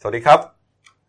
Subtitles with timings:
[0.00, 0.40] สวัสดีครับ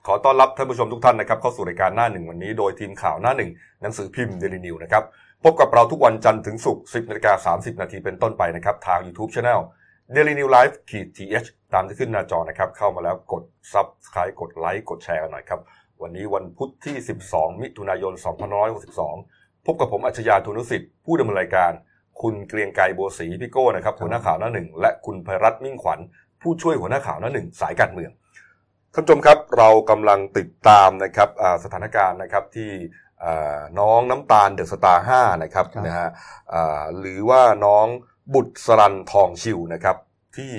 [0.07, 5.03] ขอต้อนรับท่านผู้ชมทุกท่านนะครับเข้าสู่รายการหน้าหนึ่งวันนี้โดยทีมข่าวหน้าหนึ่งหนังสือพิมพ์เดลินิวนะครับ
[5.43, 9.59] พบกับเราทุกวันจันทร์ถึงศุกร์10นาฬิกา30 นาทีเป็นต้นไปนะครับทาง YouTube Channel
[10.15, 15.59] Daily New Life ขีดทีเตามที่ขึ้นหน้าจอนะครับเข้ามาแล้วกด Subscribe กดไลค์กดแชร์กันหน่อยครับ
[16.01, 16.95] วันนี้วันพุธที่
[17.29, 18.13] 12 มิถุนายน
[18.89, 21.71] 2562 พบกับผมอัจฉริยะทุนุสิทธิ์ผู้ดำเนินรายการ
[22.21, 25.99] คุณเกรียงไกรบัวศรีพี่โก้นะครับหัวหน้าข่าวหน้าหนึ่งและคุณภัยรัตน์มิ่งขวัญ
[26.41, 28.11] ผู้ช่วยหัวหน้าข่าวหน้าหนึ่งสายการเมือง
[28.93, 31.29] ท่านผู้ชมครับเรากำลังติดตามนะครับ
[31.63, 32.71] สถานการณ์นะครับที่
[33.79, 36.09] น้องน้ำตาลเดอะสตาร์ห้านะครับนะฮะ
[36.99, 37.85] หรือว่าน้อง
[38.33, 39.97] บุตรสรันทองชิวนะครับ
[40.37, 40.53] ที่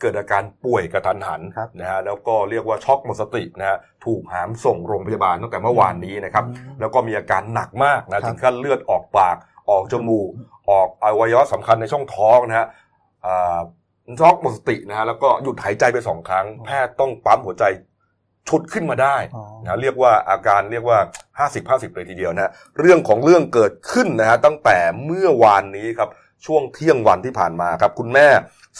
[0.00, 1.42] เกิดอาการป่วยกระทันหัน
[1.80, 6.44] นะฮะแล้วก็เรียกว่าช็อกหมดสตินะฮะถูกหามส่งโรงพยาบาลตั้งแต่เมื่อวานนี้นะครับ
[6.80, 9.36] แล้วก็มีอาการหนักมากนะถึงขั้นเลือดออกปาก
[9.70, 10.30] ออกจมูก
[10.70, 12.66] ออกอวัยวะสำคัญในช่องท้องนะฮะ
[14.20, 17.64] ช็อกหมดสตินะฮะแล้วก็หยุดหายใจไปสองครั้ง แพทย์ต้องปั๊มหัวใจ
[18.48, 19.16] ชุดขึ้นมาได้
[19.64, 20.98] นะเรียกว่าอาการเรียกว่า
[21.48, 26.10] 50-50 เลยทีเดียวนะเรื่องของเรื่องเกิดขึ้นนะฮะตั้งแต่เมื่อวานนี้ครับ
[26.46, 28.26] ช่วงเที่ยงวันที่ผ่านมาครับ คุณแม่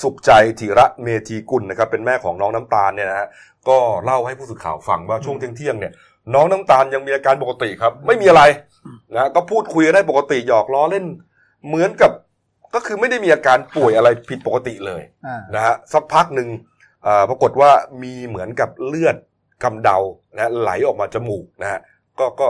[0.03, 3.29] สุขใจธีระเมธีกุลนะครับเป็นแม่ของน้องน้ำตาลเนี่ยนะฮะ
[3.69, 5.93] ก็เล่าให้ผู้สื่อข่าวฟังว่าช่วงเที่ยงเนี่ย
[6.35, 8.43] น้องน้ำตาลยังมีอาการปกติครับ ไม่มีอะไร
[9.15, 11.05] นะก็พูดคุยได้ปกติหยอกล้อเล่น
[11.67, 12.11] เหมือนกับ
[12.75, 15.03] ก็คือไม่ได้มีอาการป่วยอะไรผิดปกติเลย
[15.55, 16.49] นะฮะสักพักหนึ่ง
[17.29, 17.71] ปรากฏว่า
[18.03, 19.17] มีเหมือนกับเลือด
[19.65, 19.99] กำเดา
[20.35, 21.81] นะไหลออกมาจมูกนะฮะ
[22.19, 22.49] ก็ก็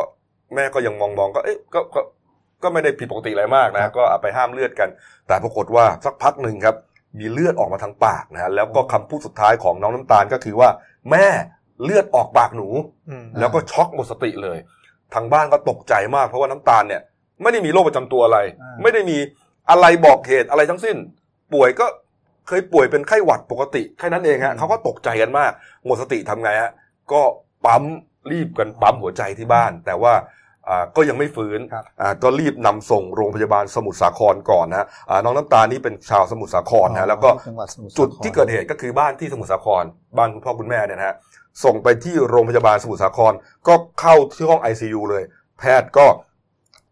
[0.55, 2.01] แม่ก็ยังมองมองก็เอ๊ะก็ก็
[2.63, 4.89] ก็ไม่ได้ผิดปกติอะไรมากนะก็เอาไปห้ามเลือดกัน
[5.27, 6.77] แต่ปรากฏว่าสักพักหนึ่งครับ
[7.19, 10.69] มีเลือดออกมาทางปากนะฮะแล้วก็คำพูดสุดท้ายของน้องน้ำตาลก็คือว่า
[11.11, 11.27] แม่
[11.85, 12.69] เลือดออกปากหนู
[13.39, 14.59] แล้วก็ช็อกหมดสติเลย
[15.15, 17.03] ทางบ้านก็ตกใจมากเพราะว่าน้ำตาลเนี่ย
[17.43, 18.39] ไม่ได้มีโรคประจำตัวอะไร
[18.83, 19.19] ไม่ได้มี
[19.71, 20.97] อะไรบอกเหตุอะไรทั้งสิ้น
[21.55, 21.87] ป่วยก็
[22.49, 25.53] เคยป่วยเป็นไข้หวัดปกติแค่นั้นเองฮะเขาก็ตกใจกันมาก
[25.85, 26.73] หมดสติทำไงฮะ
[27.13, 27.23] ก็
[27.65, 27.83] ปั๊ม
[28.31, 30.15] รีบกันปั๊มหัวใจที่บ้าน แต่ว่า
[30.97, 31.61] ก็ยังไม่ฟื้น
[32.23, 34.87] ก็รีบนำส่งโรงพยาบาลสมุทรสาครก่อนนะ
[35.25, 37.31] น้องน้ำตาลนี่เป็นชาวสมุทรสาครนะแล้วก็
[37.99, 39.85] จุดที่เกิดเหตุก็คือบ้านที่สมุทรสาคร
[40.17, 41.17] บ้านคุณพ่อคุณแม่เนี่ยนะฮะ
[41.65, 43.33] ส่งไปที่โรงพยาบาลสมุทรสาคร
[43.69, 45.23] ก็เข้าที่ห้อง ICU เลย
[45.59, 46.07] แพทย์ก็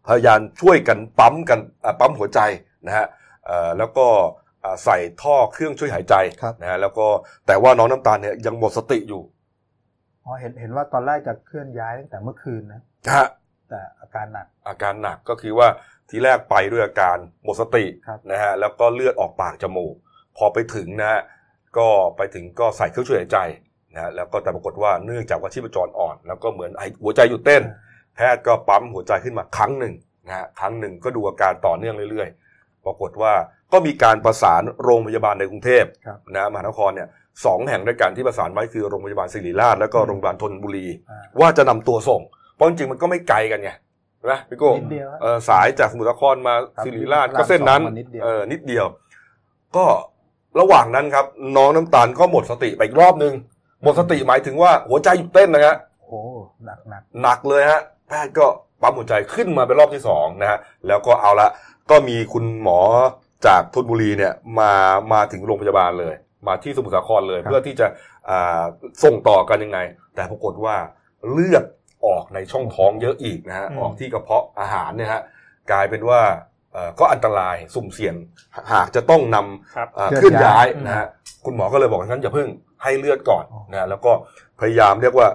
[0.07, 1.59] พยายามช่วยกันปั๊มกัน
[1.99, 2.39] ปั๊มหัวใจ
[2.87, 3.05] นะฮะ
[3.77, 4.07] แล้วก็
[4.83, 6.15] ใส่ท่อเครื่องช่วยหายใจ
[6.61, 7.07] นะฮะแล้วก็
[7.47, 9.21] แต่ว่าน้องน้ำตาลเนี่ยยังหมดสติอยู่
[10.25, 12.81] อ๋อเห็นเห็นว่าตอนแรกจะเคลื่อนย้ายตั้งแต่เมื่อคืนนะ
[13.15, 13.27] ฮะ
[13.69, 15.67] แต่อาการหนัก อาการหนักก็คือว่า
[16.09, 17.85] ทีแรกไปด้วยอาการหมดสติ
[18.31, 19.95] นะฮะแล้วก็เลือดออกปากจมูก
[20.37, 21.21] พอไปถึงนะฮะ
[21.77, 21.87] ก็
[22.17, 23.39] ไปถึงก็ใส่เครื่องช่วยหายใจ
[23.93, 27.63] นะแล้วก็แต่ปรากฏว่าเนื่องจากว่าชีพจรอ่อน แล้วก็เหมือนไอหัวใจหยุดเต้น
[28.15, 29.93] แพทย์ก็ปั๊มหัวใจขึ้นมาครั้งหนึ่ง
[30.27, 33.33] นะฮะครั้งหนึ่งก็ดูอาการต่อเนื่องเรื่อยๆ ปรากฏว่า
[33.73, 35.85] ก็มีการประสานโรงพยาบาลในกรุงเทพ
[36.35, 37.09] นะมหานครเนี่ย
[37.45, 40.87] สองแห่งด้วยกันที่ประสานไว้คือโรงพยาบาลศิริราชแล้วก็โรงพยาบาลธนบุรี
[41.39, 42.21] ว่าจะนำตัวส่ง
[42.55, 43.71] เพราะจริงมันก็ไม่ไกลกันไง
[44.31, 44.71] นะพี่โก้
[45.49, 46.55] สายจากสมุทรสาครมา
[46.85, 47.81] ศิริราชก็เส้นนั้น
[48.23, 48.85] เออนิดเดียว
[49.77, 49.85] ก็
[50.59, 51.25] ระหว่างนั้นครับ
[51.57, 53.33] น้องน้ำตาลก็หมดสติไปอีกรอบนึง
[53.83, 56.19] หมดสติหมายถึงว่าหัวใจหยุดเต้นนะฮะโอ้
[56.65, 58.45] หนักหนักหนักเลยฮะ แพทย์ก็
[58.81, 61.47] ปั๊มหัวใจขึ้นมาเป็นรอบที่สองนะฮะแล้วก็เอาละ
[61.91, 62.79] ก็มีคุณหมอ
[63.47, 64.71] จากทนบุรีเนี่ยมา
[65.13, 66.15] มาถึงโรงพยาบาลเลย
[66.47, 67.87] มาที่สมุทรสาครเลยเพื่อที่จะ
[69.03, 69.79] ส่งต่อกันยังไง
[70.15, 70.75] แต่ปรากฏว่า
[71.31, 71.65] เลือด
[72.05, 75.21] ออกในช่องท้องเยอะอีกนะฮะออกที่กระเพาะอาหารเนี่ยฮะ
[75.71, 76.21] กลายเป็นว่า
[76.99, 78.15] ก็อันตรายสุ่มเสี่ยง
[78.73, 81.07] หากจะต้องนำเคลื่อนย้ายนะฮะ
[81.45, 82.47] คุณหมอก็เลยบอกงั้นอย่าเพิ่ง
[82.83, 84.11] ให้เลือดก่อนนะแล้วก็
[84.59, 85.27] พยายามเรียกว่า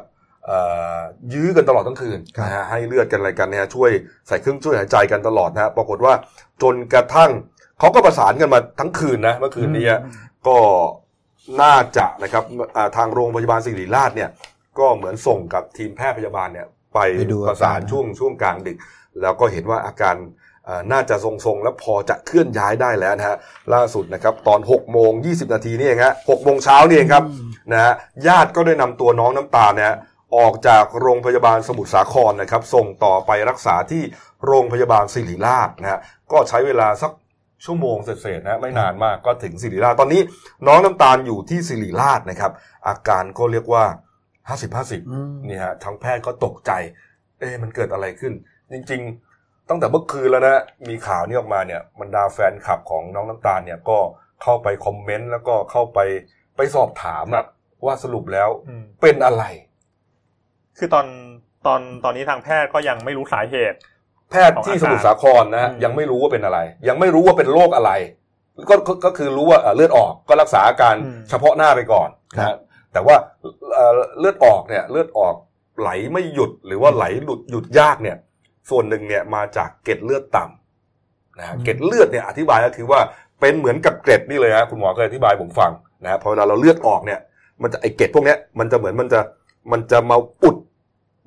[1.34, 3.90] ยื้อกันตลอดทั้งคืนนะฮะให้เลือดกันอะไรกันเนี่ยช่วย
[4.28, 6.14] ใส่เครื่องช่วยหายใจกันตลอดนะฮะปรากฏว่า
[6.62, 7.30] จนกระทั่ง
[7.78, 9.86] เขาก็ประสานกันมาทั้งคืนนะเมื่อคืนนี้
[10.48, 10.58] ก็
[11.62, 12.44] น่าจะนะครับ
[12.96, 14.30] ทางโรงพยาบาลศิริราชเนี่ย
[14.78, 16.98] ก็เหมือนส่งกับทีมแพทย์พยาบาลเนี่ยไป
[17.48, 18.78] ประสานช่วงช่วงกลางดึก
[19.20, 20.16] แล้วก็เห็นว่าอาการ
[20.92, 23.36] น่าจะทรงๆ และพอจะเคลื่อนย้ายได้แล้วนะฮะ
[23.74, 27.24] ล่าสุดนะครับตอน6โมง20 นาทีนี่เองฮะ6โมงเช้านี่เองครับ
[27.72, 27.92] นะฮะ
[28.26, 29.94] ญาติก็ได้นำตัวน้องน้ำตาลเนี่ย
[30.36, 34.02] ออกจากโรงพยาบาลสมุทรสาครนะครับ ส่งต่อไปรักษาที่
[34.46, 36.00] โรงพยาบาลศิริราชนะฮะ
[36.32, 37.12] ก็ใช้เวลาสัก
[37.64, 40.20] ชั่วโมงเศษๆนะไม่นานมากก็ถึงสิริราชตอนนี้
[40.66, 42.52] น้องน้ำตาลอยู่ที่สิริราชนะครับ
[42.86, 43.84] อาการก็เรียกว่า
[44.48, 45.02] ห้าสิบห้าสิบ
[45.48, 46.72] นี่ฮะทั้งแพทย์ก็ตกใจ
[47.38, 48.32] เอ๊มันเกิดอะไรขึ้น
[48.72, 49.02] จริง
[49.36, 53.98] ๆ ตั้งแต่เมื่อคืนแล้วนะมีข่าวนี้ออกมาเนี่ยบรรดาแฟนคลับของน้องน้ำตาลเนี่ยก็
[54.42, 55.98] เข้าไปคอมเมนต์แล้วก็เข้าไป
[56.56, 57.44] ไปสอบถามอะ
[57.86, 58.48] ว่าสรุปแล้ว
[59.02, 59.44] เป็นอะไร
[60.80, 61.06] คือตอน
[61.66, 63.76] ตอนตอนนี้ทางแพทย์ก็ยังไม่รู้สาเหตุ
[64.30, 67.92] แพทย์ที่สมุทรสาครนะยังไม่รู้ว่าเป็นอะไร ยังไม่รู้ว่าเป็นโรคอะไร
[68.70, 68.74] ก็
[69.04, 70.94] ก็คือรู้ว่าเลือดออกก็รักษาอาการ
[71.30, 72.56] เฉพาะหน้าไปก่อนนะ
[72.92, 73.16] แต่ว่า
[73.74, 75.34] เอ่อเลือดออกเนี่ยเลือดออก
[75.80, 78.16] ไหลไม่หยุดหรือว่าไหลหลุดหยุดยากเนี่ย
[78.70, 83.00] ส่วนหนึ่งเนี่ยมาจากเกล็ดเลือดต่ำนะฮะอืมเกล็ดเลือดเนี่ยอธิบายก็คือว่า
[83.40, 85.72] เป็นเหมือนกับเกล็ดนี่เลยฮะคุณหมอเคยอธิบายผมฟัง
[86.04, 87.20] นะฮะพอเวลาเราเลือดออกเนี่ย
[87.62, 89.20] มันจะไอเกล็ดพวกเนี้ยมันจะเหมือนมันจะ
[89.72, 90.56] มันจะมาอุด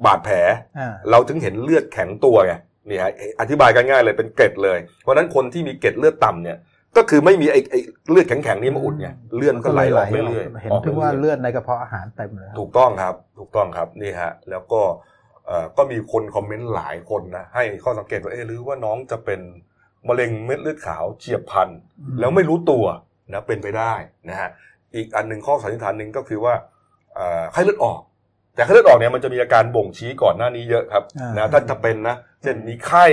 [0.05, 0.35] บาดแผล
[0.79, 2.53] อ่าเราถึงเห็นเลือดแข็งตัวไง
[2.89, 6.57] นี่ฮะอธิบายกันง่ายเลยเป็นเกล็ดเลย เพราะฉะนั้นคนที่มีเกล็ดเลือดต่ำเนี่ย
[6.97, 7.79] ก็คือไม่มีไอ้ไอ้
[8.09, 14.81] เลือดแข็งๆนี้มาอุดไงเลือดมันก็ไหลออกเรื่อยๆเห็นออกถึงว่ารื่ยๆเลือดในกระเพาะอาหารเต็มเลยครับถูกต้องครับ ถูกต้องครับนี่ฮะแล้วก็
[15.47, 19.39] เอ่อก็มีคนคอมเมนต์หลายคนนะให้ข้อสังเกตว่าเอ๊ะหรือว่าน้องจะเป็น
[20.07, 21.69] มะเร็งเม็ดเลือดขาวเฉียบพลัน
[22.19, 22.85] แล้วไม่รู้ตัว
[23.33, 23.93] นะเป็นไปได้
[24.29, 24.49] นะฮะ
[24.95, 26.53] อีกอันหนึ่งข้อสันนิษฐานหนึ่งก็คือว่า
[27.15, 27.99] เอ่อไข้เลือดออก
[28.55, 33.05] แต่ไข้เลือดออกเนี่ยมันจะมีอาการบ่งชี้ก่อนหน้านี้เยอะครับอ่านะถ้าจะเป็นนะเช่นมีไข้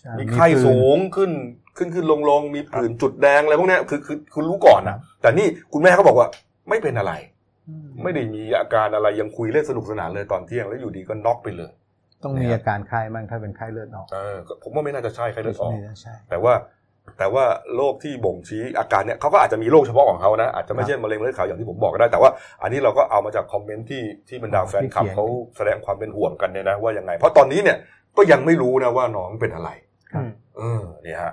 [0.00, 1.30] ใช่มีไข้ผื่นสูงขึ้น
[1.76, 6.28] ขึ้นขึ้นลงลงมีผื่นจุดแดงอะไรพวกเนี้ยคือคือคือรู้ก่อนนะแต่นี่คุณแม่เขาบอกว่า
[6.68, 7.12] ไม่เป็นอะไร
[7.68, 11.72] อืมไม่ได้มีอาการอะไรยังคุยเล่นสนุกสนานเลยตอนเที่ยงแล้วอยู่ดีก็น็อกไปเลย
[12.22, 16.52] ต้องมีอาการไข้บ้างถ้าเป็นไข้เลือดออกเออก็ผมว่าไม่น่าจะใช่ไข้เลือดออกไม่น่าใช่แต่ว่า
[17.18, 17.44] แต่ว่า
[17.76, 22.30] โรคที่บ่งชี้อาการเนี่ยเขาก็อาจจะมีโรคเฉพาะของเขานะอาจจะไม่ใช่มะเร็งเลือดขาวอย่างที่ผมบอกก็ได้ แต่ว่า
[22.62, 25.24] อันนี้เราก็เอามาจากคอมเมนต์ที่ที่บรรดาแฟนคลับเขา
[25.56, 27.76] แสดงความเป็นห่วงกันเนี่ยนะว่ายังไง เพราะตอนนี้เนี่ย
[28.16, 29.70] ก็ยังไม่รู้นะว่าน้องเป็นอะไร
[30.14, 31.32] อืมเออเนี่ยฮะ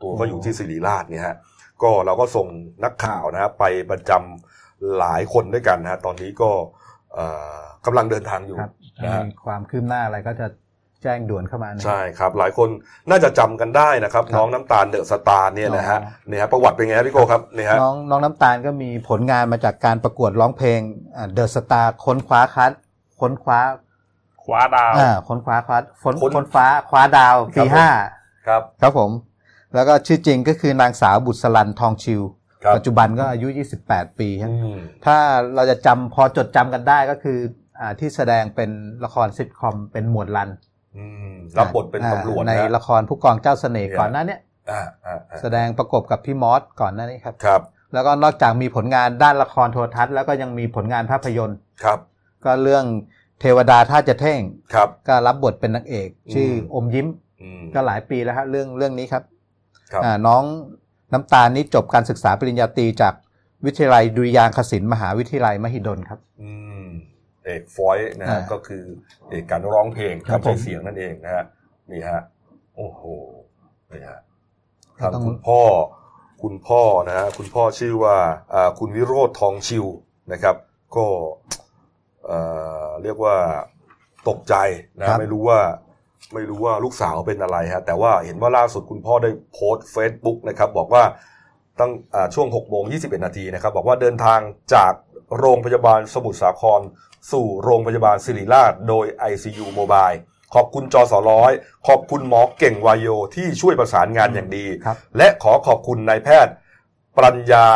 [0.00, 1.36] ตัวก็อยู่ที่ศิริราชเนี่ยฮะ
[1.82, 2.46] ก็เราก็ส่ง
[2.84, 6.50] นักข่าวนะฮะไปประจำหลายคนด้วยกันนะฮะตอนนี้ก็
[7.14, 7.26] เอ่
[7.56, 8.72] อกำลังเดินทางอยู่ครับ
[9.04, 10.46] นะฮะมีความคืบหน้าอะไรก็จะ
[11.04, 12.68] แจ้งด่วนเข้ามานะใช่ครับ หลายคน
[13.10, 20.80] น่าจะจำกันได้นะครับครับน้องน้ำตาลเดอะสตาร์เนี่ยนะฮะอ๋อเนี่ยฮะประวัติเป็นไงครับพี่โกครับเนี่ยฮะน้องน้องน้ำตาลก็มีผลงานมาจากการประกวดร้องเพลง
[21.34, 22.72] เดอะสตาร์ค้นคว้าคัด
[23.20, 23.60] ค้นคว้า
[24.44, 27.88] ขวาดาวอ่าค้นคว้าคัดค้นค้นค้นฟ้าคว้าดาวครัปีบผมห้า
[28.46, 29.10] ครับครับผม
[29.74, 32.22] แล้วก็ชื่อจริงก็คือนางสาวบุษรันทองชิว
[32.64, 33.48] ครับปัจจุบันก็อายุ
[33.84, 35.16] 28 ปีครับอืมถ้า
[35.54, 37.38] เราจะจำพอจดจำกันได้ก็คือ
[37.80, 38.70] อ่าที่แสดงเป็น
[39.04, 40.73] ละครซิทคอมเป็นหมวดลันอืม
[41.58, 47.60] รับบทเป็นอ่าตำรวจในนะละครผู้กองเจ้าเสน่ห์เนี่ยก่อนหน้าเนี้ยอ่าอ่าอ่าแสดงประกบกับพี่มอสก่อนหน้านี้ครับครับ
[47.94, 51.98] แล้วก็นอกจากมีผลงานด้านละครโทรทัศน์ แล้วก็ยังมีผลงานภาพยนตร์ครับ
[52.44, 52.84] ก็เรื่อง
[53.40, 54.40] เทวดาท่าจะเท่ง
[54.74, 57.06] ครับ ก็รับบทเป็นนางเอก ชื่ออมยิ้ม
[57.42, 59.22] อืมก็หลายปีแล้วฮะเรื่องเรื่องนี้ครับ
[59.92, 60.42] ครับอ่าน้อง
[61.12, 63.14] น้ำตาลนี่จบการศึกษาปริญญาตรีจาก
[63.66, 66.73] วิทยาลัยดุริยางคศิลป์มหาวิทยาลัยมหิดลครับ อืม
[67.44, 68.84] เอกฟอยนะฮะอ่าก็คือ
[69.30, 71.44] เอกการร้องเพลงครับการใช้ผมเสียงนั่นเองนะฮะ
[71.92, 72.20] นี่ฮะ
[72.76, 73.02] โอ้โห
[73.92, 74.20] นี่ฮะ
[75.00, 75.60] ก็ทางต้องคุณพ่อ
[76.42, 78.16] คุณพ่อนะฮะคุณพ่อชื่อว่า
[78.54, 79.84] อ่าคุณวิโรธทองชิว
[80.32, 80.56] นะครับ
[80.96, 81.06] ก็
[82.26, 82.38] เอ่
[82.84, 83.36] อเรียกว่า
[84.28, 84.54] ตกใจ
[85.00, 85.60] นะไม่รู้ว่า
[86.34, 91.04] ไม่รู้ว่าลูกสาวเป็นอะไรฮะแต่ว่าเห็นว่าล่าสุดคุณพ่อได้โพสต์เฟซบุ๊กนะครับบอกว่า
[91.80, 94.40] ตั้งอ่าช่วง6โมง21 นาทีนะครับ บอกว่าเดินทาง
[94.74, 94.92] จาก
[95.38, 96.80] โรงพยาบาลสมุทรสาคร
[97.32, 100.18] สู่โรงพยาบาลศิริราชโดย ICU Mobile
[100.54, 101.52] ขอบคุณจอสอร้อย
[101.86, 106.54] ขอบคุณหมอเก่งวายโยที่ช่วยประสานงานอย่างดีครับและขอขอบคุณนายแพทย์
[107.16, 107.66] ปรัญญา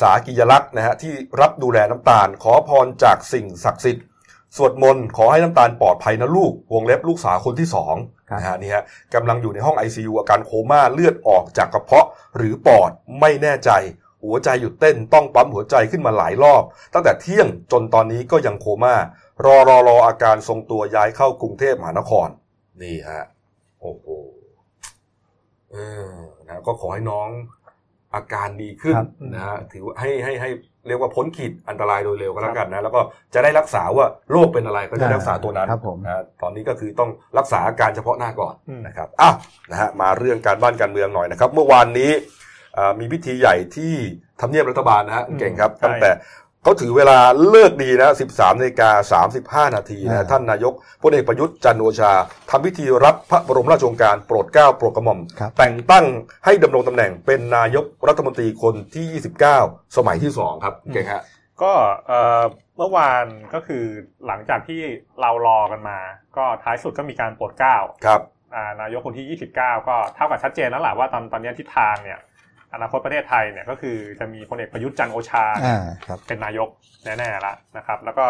[0.00, 4.04] สากิยลักษณ์นะฮะที่รับดูแลน้ำตาล ขอพรจากสิ่งศักดิ์สิทธิ์
[4.56, 7.94] สวดมนต์ขอให้น้ำตาลปลอดภัยนะลูก วงเล็บลูกสาวคนที่สอง
[8.30, 12.06] ครับนะฮะนี่ฮะกำลังอยู่ในห้อง ICU อาการโคม่าเลือดออกจากกระเพาะ
[12.36, 13.70] หรือปอดไม่แน่ใจ
[14.24, 16.62] หัวใจหยุดเต้นต้องปั๊มหัวใจขึ้นมาหลายรอบ
[16.94, 18.94] ตั้งแต่เที่ยงจนตอนนี้ก็ยังโคม่า
[19.44, 22.28] รอรอรออาการทรงตัวย้ายเข้ากรุงเทพมหานคร
[22.82, 23.24] นี่ฮะ
[23.80, 24.06] โอ้โห
[25.72, 25.76] เอ
[26.08, 26.14] อ
[26.46, 27.28] นะก็ขอให้น้อง
[28.14, 30.50] อาการดีขึ้นครับนะฮะถือว่าให้ให้ให้
[30.88, 33.00] เรียกว่าพ้นขีดอันตรายโดยเร็วก็แล้วกันนะ แล้วก็
[33.34, 39.34] จะได้รักษาว่าโรคเป็นอะไรก็จะได้รักษาตัวนั้นครับผมนะตอนนี้ก็คือต้องรักษาอาการเฉพาะหน้าก่อนอืมนะครับอ้าว
[39.70, 42.43] นะฮะมาเรื่องการบ้านการเมืองหน่อยนะครับ เมื่อวานนี้อ่า
[43.00, 43.94] มีพิธีใหญ่ที่
[44.40, 46.10] ทำเนียบรัฐบาลนะฮะอืมเก่งครับใช่ตั้งแต่
[46.62, 47.18] เขาถือเวลา
[47.50, 52.12] เลิกดีนะ 13นาฬิกา35 นาทีนะอ่าท่านนายกพลเอกประยุทธ์จันทร์โอชา
[52.50, 56.04] ทำพิธีรับพระบรมราชโองการโปรดเกล้าโปรดกระหม่อมครับแต่งตั้ง
[56.44, 59.22] ให้ดำรงตำแหน่งเป็นนายกรัฐมนตรีคนที่
[59.56, 61.22] 29 สมัยที่ 2 ครับเก่งฮะ
[61.62, 61.72] ก็
[62.06, 62.42] เอ่อ
[62.76, 63.84] เมื่อวานก็คือ
[64.26, 64.80] หลังจากที่
[65.20, 65.98] เรารอกันมา
[66.36, 67.76] ก็ท้ายสุดก็มีการโปรดเกล้า
[68.06, 68.20] ครับ
[68.54, 72.18] อ่านายกคนที่ 29 ก็เท่ากับชัดเจนแล้วแหละว่าตอนตอนนี้ทิศทางเนี่ย
[72.74, 76.68] อนาคตประเทศไทยเนี่ยก็คือจะมีพลเอกประยุทธ์จันทร์โอชาอ่าครับเป็นนายก
[77.04, 78.26] แน่ๆแล้วนะครับ แล้วก็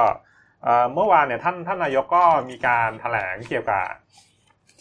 [0.64, 3.84] เอ่อเมื่อวานเนี่ยท่านท่านนายกก็มีการแถลงเกี่ยวกับ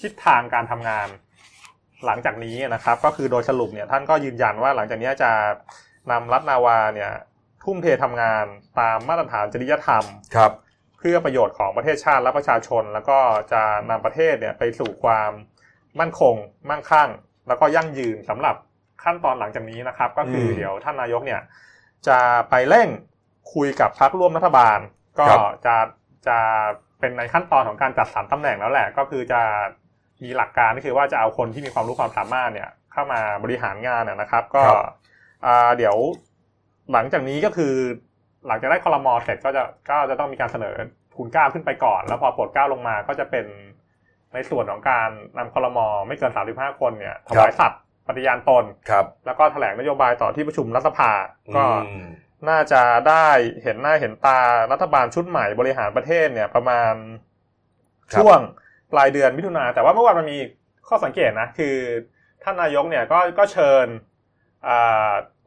[0.02, 1.08] ทิศทางการทำงาน
[2.06, 5.32] หลังจากนี้นะครับ ก็คือโดยสรุปเนี่ยท่านก็ยืนยันว่าหลังจากนี้จะ
[6.12, 7.12] นำรัฐนาวาเนี่ย
[7.64, 8.46] ทุ่มเททำงาน
[8.80, 10.06] ตามมาตรฐานจริยธรรม
[10.36, 10.52] ครับ
[11.00, 13.20] เพื่อประโยชน์ของประเทศชาติและประชาชน แล้วก็
[13.52, 15.32] จะนำประเทศเนี่ยไปสู่ความ
[16.00, 16.36] มั่นคง
[16.70, 17.10] มั่งคั่ง
[17.48, 18.56] แล้วก็ยั่งยืนสำหรับ
[19.04, 21.42] ขั้นตอนหลังจากนี้นะครับ ก็คือมเดี๋ยวท่านนายกเนี่ย
[22.08, 22.20] จะ
[22.50, 22.88] ไปเร่ง
[23.54, 24.80] คุยกับพรรคร่วมรัฐบาล
[25.20, 25.76] ก็ครับจะ
[26.28, 26.38] จะ
[27.00, 29.42] เป็นในขั้นตอนของการจัดสรรตำแหน่งแล้วแหละ ก็คือจะ
[30.24, 34.78] มีหลักการก็คือว่าจะเอาคนที่มีความรู้ความสามารถเนี่ย เข้ามาบริหารงานนะนะครับ ก็ครับ
[35.46, 35.96] อ่าเดี๋ยว
[36.94, 37.74] หลังจากนี้ก็คือ
[38.48, 40.76] หลังจากได้คอรมอเสร็จก็จะก็จะต้องมีการเสนอ
[41.14, 43.46] ทุนเกล้าขึ้นไปก่อน แล้วพอโปรดเกล้าลงมาก็จะเป็น
[44.34, 51.12] ในส่วนของการนำคอรมอไม่เกิน 35 คนเนี่ยถวายสัตย์ ปฏิญาณตนครับ แล้วก็แถลงนโยบายต่อที่ประชุมรัฐสภา
[51.56, 52.08] ก็อืม
[52.50, 53.28] น่าจะได้
[53.64, 54.40] เห็นหน้าเห็นตา
[54.72, 56.94] รัฐบาลชุดใหม่บริหารประเทศเนี่ย ประมาณ
[58.12, 58.40] ครับช่วง
[58.92, 60.40] ปลายเดือนมิถุนาแต่ว่าเมื่อวานมันมี
[60.88, 61.76] ข้อสังเกตนะ คือ
[62.44, 64.13] ท่านนายกเนี่ยก็ก็เชิญอ่า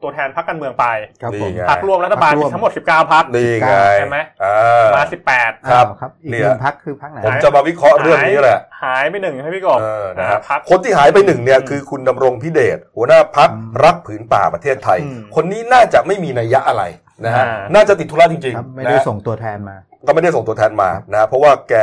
[0.03, 0.85] ตัวแทนพรรคการเมืองไป
[1.21, 16.83] ครับผมนี่ไงพรรคร่วมรัฐบาลพรรคร่มีวมทั้งหมด 19พรรคนี่ไงใช่ไหมอ่ามา 18 ครับอ้าวครับอีกเนี่หยนึ่งพักคือพักไหนผมจะมาวิเคราะห์เรื่องนี้แหละ หายไปหนึ่งใช่ไหมพี่กบเออนะฮะพรรคคนที่หายไปหนึ่งเนี่ยอืมคือคุณดำรงพิเดชหัวหน้าพักอืมรักผืนป่าประเทศไทยอืมคนนี้น่าจะไม่มีนัยยะอะไร
[17.25, 19.75] นะฮะอ่าน่าจะติดธุระจริงครับๆไม่นะได้ฮะส่งตัวแทนมา
[20.07, 21.73] ก็ไม่ได้ส่งตัวแทนมานะเพราะว่าแก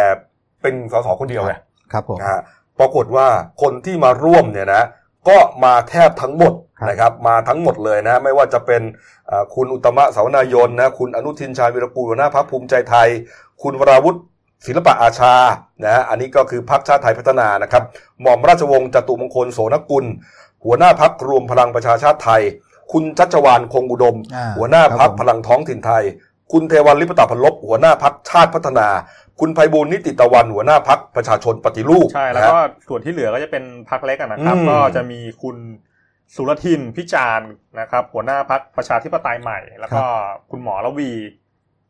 [0.62, 1.54] เป็นสสคนเดียวไง
[1.92, 2.40] ครับผมนะฮะ
[2.80, 3.26] ปรากฏว่า
[3.62, 4.82] คนที่มาร่วมเนี่ยนะ
[5.28, 8.82] ก็มาแทบทั้งหมดครับ นะครับมาทั้งหมดเลยนะไม่ว่าจะเป็น
[9.26, 13.08] เอ่อคุณอุตตมะสาวนายนนะคุณอนุทินชาญวิรกูลหัวหน้าพักภูมิใจไทย
[13.62, 14.20] คุณวราวุฒิ
[14.66, 15.34] ศิลปะอาชา
[15.84, 17.82] นะฮะอันนี้ก็คือพักชาติไทยพัฒนานะครับ
[18.22, 20.04] หม่อมราชวงศ์จตุมงคลโสนกุล
[20.64, 22.42] หัวหน้าพักรวมพลังประชาชาติไทย
[22.92, 26.04] คุณชัชวานคงอุดมอ่าหัวหน้าพักครับผมพลังท้องถิ่นไทย
[26.52, 28.88] คุณเทวันลิปตาพันลบหัวหน้าพักชาติพัฒนา
[29.40, 35.56] คุณไพบูลย์นิติตะวันหัวหน้าพักประชาชนปฏิรูปใช่แล้วนะฮะก็ส่วนที่เหลือก็จะเป็นพักเล็กอะนะครับอืมก็จะมีคุณ
[36.34, 37.50] สุรทินพิจารณ์
[37.80, 40.04] นะครับ หัวหน้าพักประชาธิปไตยใหม่ แล้วก็
[40.50, 41.10] คุณหมอระวี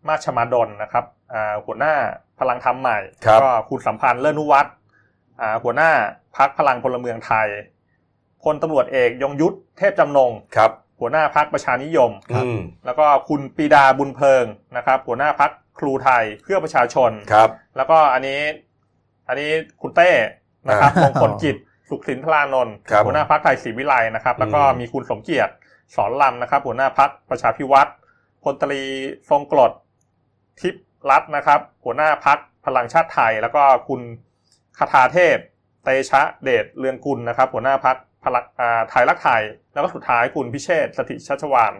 [0.08, 1.94] มาชมาดลนะครับอ่าหัวหน้า
[2.40, 4.74] พลังธรรมใหม่ครับก็คุณสัมพันธ์เลิศนุวัฒน์
[5.40, 5.90] อ่าหัวหน้า
[6.36, 7.48] พักพลังพลเมืองไทย
[8.42, 10.70] พลตำรวจเอกยงยุทธเทพจำนงครับ
[11.00, 14.44] หัวหน้าพักประชานิยมอืมแล้วก็คุณปีดาบุญเพิง
[14.76, 18.40] นะครับ หัวหน้าพักครูไทยเพื่อประชาชนครับ แล้วก็อันนี้
[19.28, 19.50] อันนี้
[19.82, 20.10] คุณเต้
[20.68, 21.56] นะครับอ่ามงคลกิจ
[21.88, 25.52] สุขสินพลานนท์ครับหัวหน้าพักไทยศรีวิไลนะครับ แล้วก็อืมมีคุณสมเกียรติ
[25.96, 27.90] สอนลำนะครับ หัวหน้าพักประชาพิวัตร
[28.42, 28.82] พลตรี
[29.30, 29.72] ทรงกรด
[30.60, 34.00] ทิพย์รัตน์นะครับ หัวหน้าพักพลังชาติไทย แล้วก็คุณ
[34.78, 35.36] คาถาเทพ
[35.84, 41.74] เตชะเดชเรืองกุลนะครับ หัวหน้าพักพลังอ่าไทยรักไทย แล้วก็สุดท้ายคุณพิเชษฐ์สถิชัชวาน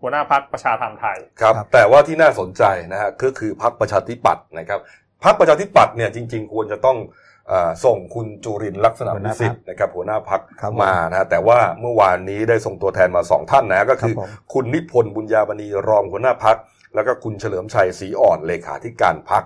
[0.00, 2.62] หัวหน้าพักประชาธรรมไทยครับครับ แต่ว่าที่น่าสนใจ
[2.92, 4.80] นะฮะก็คือพักประชาธิปัตย์นะครับ
[5.24, 6.96] พักประชาธิปัตย์เนี่ยจริง ๆ ควรจะต้อง
[7.39, 7.39] เออ
[7.84, 16.56] ส่งคุณจุรินทร์ลักษณะหัวหวิน้าสิทพรรคธิ์นะครับหัวหน้าพักครับผมมานะฮะแต่ว่าเมื่อวานนี้ได้ส่งตัวแทนมาสองท่านนะก็คือครับผมคุณนิพนธ์บุญญาบณีรองหัวหน้าพัก
[16.94, 19.42] แล้วก็คุณเฉลิมชัยศรีอ่อนเลขาธิการพัก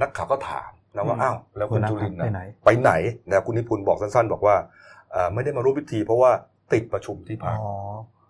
[0.00, 2.92] นักข่าวก็ถามนะว่าอืมอ้าวแล้วคุณจุรินทร์ไปน่ะไหนไปไหน
[3.30, 4.56] นะคุณนิพนธ์บอกสั้นๆ บอกว่า
[5.12, 6.30] เอ่อไม่ได้มาร่วมพิธี เพราะว่า
[6.72, 7.58] ติดประชุมที่อ๋พัอก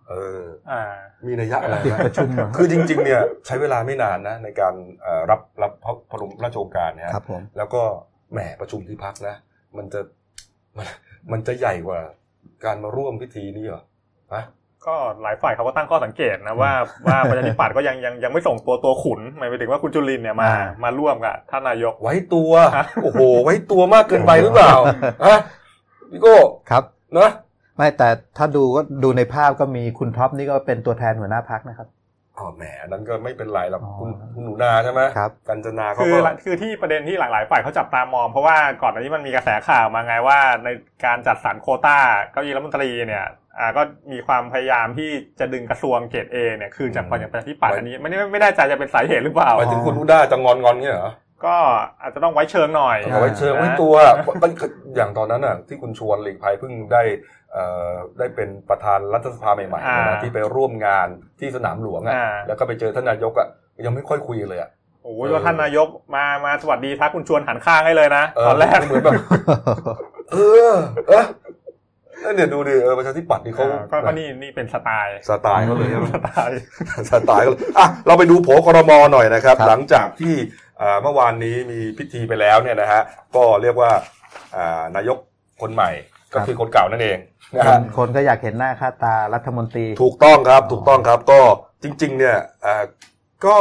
[0.09, 0.83] เอออ่า
[1.27, 7.83] มีนัยยะอะไรติดนะประชุมเหรอคือจริง ๆ เนี่ยใช้เวลาไม่นานนะในการเอ่อรับรับพระบรมราชโองการเนี่ยครับผมแล้วก็
[8.33, 9.35] แหมประชุมที่พักนะ
[9.77, 10.01] มันจะ
[10.77, 10.87] มัน
[11.33, 12.01] มันจะใหญ่กว่า
[12.65, 13.83] การมาร่วมพิธีนี้เหรอ
[14.35, 14.45] ฮะ
[14.87, 16.73] ก็หลายฝ่ายเขาก็ตั้งข้อสังเกตนะว่า
[17.07, 24.75] ว่าประชาธิปัตย์ก็ยังยังยังไม่ส่งตัวตัวขุนหมายถึงว่าคุณจุลินทร์เนี่ยมาอ่ามาร่วมกับท่านนายก ไว้ตัวฮะโอ้โห ไว้ตัวมากเกินไปหรือเปล่า
[25.27, 25.39] ฮะ
[26.11, 26.37] พี่โก้
[26.71, 26.85] ครับ
[27.19, 27.31] นะ
[27.77, 31.89] ไม่แต่ถ้าดูก็ดูในภาพก็มีคุณท็อปนี่ก็เป็นตัวแทนหัวหน้าพักนะครับ
[32.39, 40.69] อ๋อแหมอันนั้นก็ไม่เป็นไรหรอกอ๋อคุณคุณหนูนาใช่ไหมครับกัญจนาเขาคือก็คือที่ประเด็นที่หลายๆฝ่ายเขาจับตามอง เพราะว่าก่อนหน้านี้มันมีกระแสข่าวมาไงว่า ใน
[41.05, 41.99] การจัดสรรโควต้า
[42.33, 43.25] เก้าอี้รัฐมนตรีเนี่ย
[43.59, 45.11] อ่าก็มีความพยายามที่
[45.41, 51.12] จะดึงกระทรวงเกรดเอเนี่ยคือจากฝั่งประชาธิปัตย์อันนี้ไม่ได้ไม่ได้ใจจะเป็นสาเหตุหรือเปล่าหมายถึงคุณอุด้าจะงอนงอนเงี้ยเหรอ
[51.47, 51.57] ก็
[52.03, 53.95] อาจจะต้องไว้เชิงหน่อยเอาไว้เชิงไว้ตัว
[54.97, 57.03] อย่างตอนนั้นน่ะที่คุณชวนหลีกภัยเพิ่งได้
[57.53, 61.09] เอ่อได้เป็นประธานรัฐสภาใหม่ๆอ่านะที่ไปร่วมงาน
[61.41, 63.49] ที่สนามหลวงอะอ่าแล้วก็ไปเจอท่านนายกอะ
[63.87, 64.71] ยังไม่ค่อยคุยเลยอะ
[65.03, 69.15] โอ้ยว่าท่านนายกมามาสวัสดีทักคุณชวนหันข้างให้เลยนะเออตอนแรกเหมือนแบบ
[70.33, 70.37] เอ
[70.71, 70.75] อ
[71.09, 71.25] เออ
[72.23, 76.55] เออเนี่ยดูดิเออประชาธิปัตย์นี่เขาอ่าก็ก็นี่นี่เป็นสไตล์สไตล์เขาเลยใช่ไหมสไตล์
[77.11, 80.35] สไตล์เขาเลยอะเราไปดูโผครมหน่อยนะครับครับ หลังจากที่
[80.72, 80.72] อ่า
[81.03, 83.03] เมื่อวานนี้มีพิธีไปแล้วเนี่ยนะฮะ
[83.37, 83.91] ก็เรียกว่า
[84.57, 85.19] อ่านายก
[85.62, 85.91] คนใหม่
[86.35, 87.19] ก็คือคนเก่านั่นเอง
[87.57, 91.41] นะคฮะนคนก็อยากเห็นหน้าค่าตารัฐมนตรี ถูกต้องครับถูกต้องครับก็
[91.83, 92.85] จริง ๆ เนี่ยอ่า
[93.47, 93.57] ก็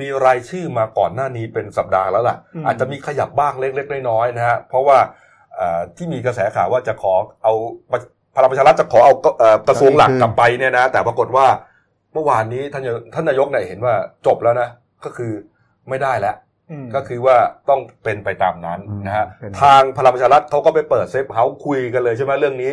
[0.00, 4.98] มีรายชื่อมาก่อนหน้านี้เป็นสัปดาห์แล้วล่ะอืมอาจจะมีขยับบ้างเล็กๆน้อยๆนะฮะเพราะว่า
[5.58, 7.52] อ่าที่มีกระแสข่าวว่าจะขอเอา
[8.36, 11.46] พลังประชารัฐจะขอเอาเอ่อกระทรวงหลักกลับไปเนี่ยนะ แต่ปรากฏว่า
[12.12, 13.94] เมื่อวานนี้ท่านนายท่านนายกเนี่ยเห็นว่า
[14.26, 14.68] จบแล้วนะ
[15.04, 15.32] ก็คือ
[15.88, 16.45] ไม่ได้แล้วอืม
[16.94, 17.36] ก็คือว่า
[17.68, 22.72] ต้องเป็นไปตามนั้นอืมนะฮะเป็นทางพลังประชารัฐเขาก็ไปเปิด safe house คุยกันเลยใช่ไหมเรื่องนี้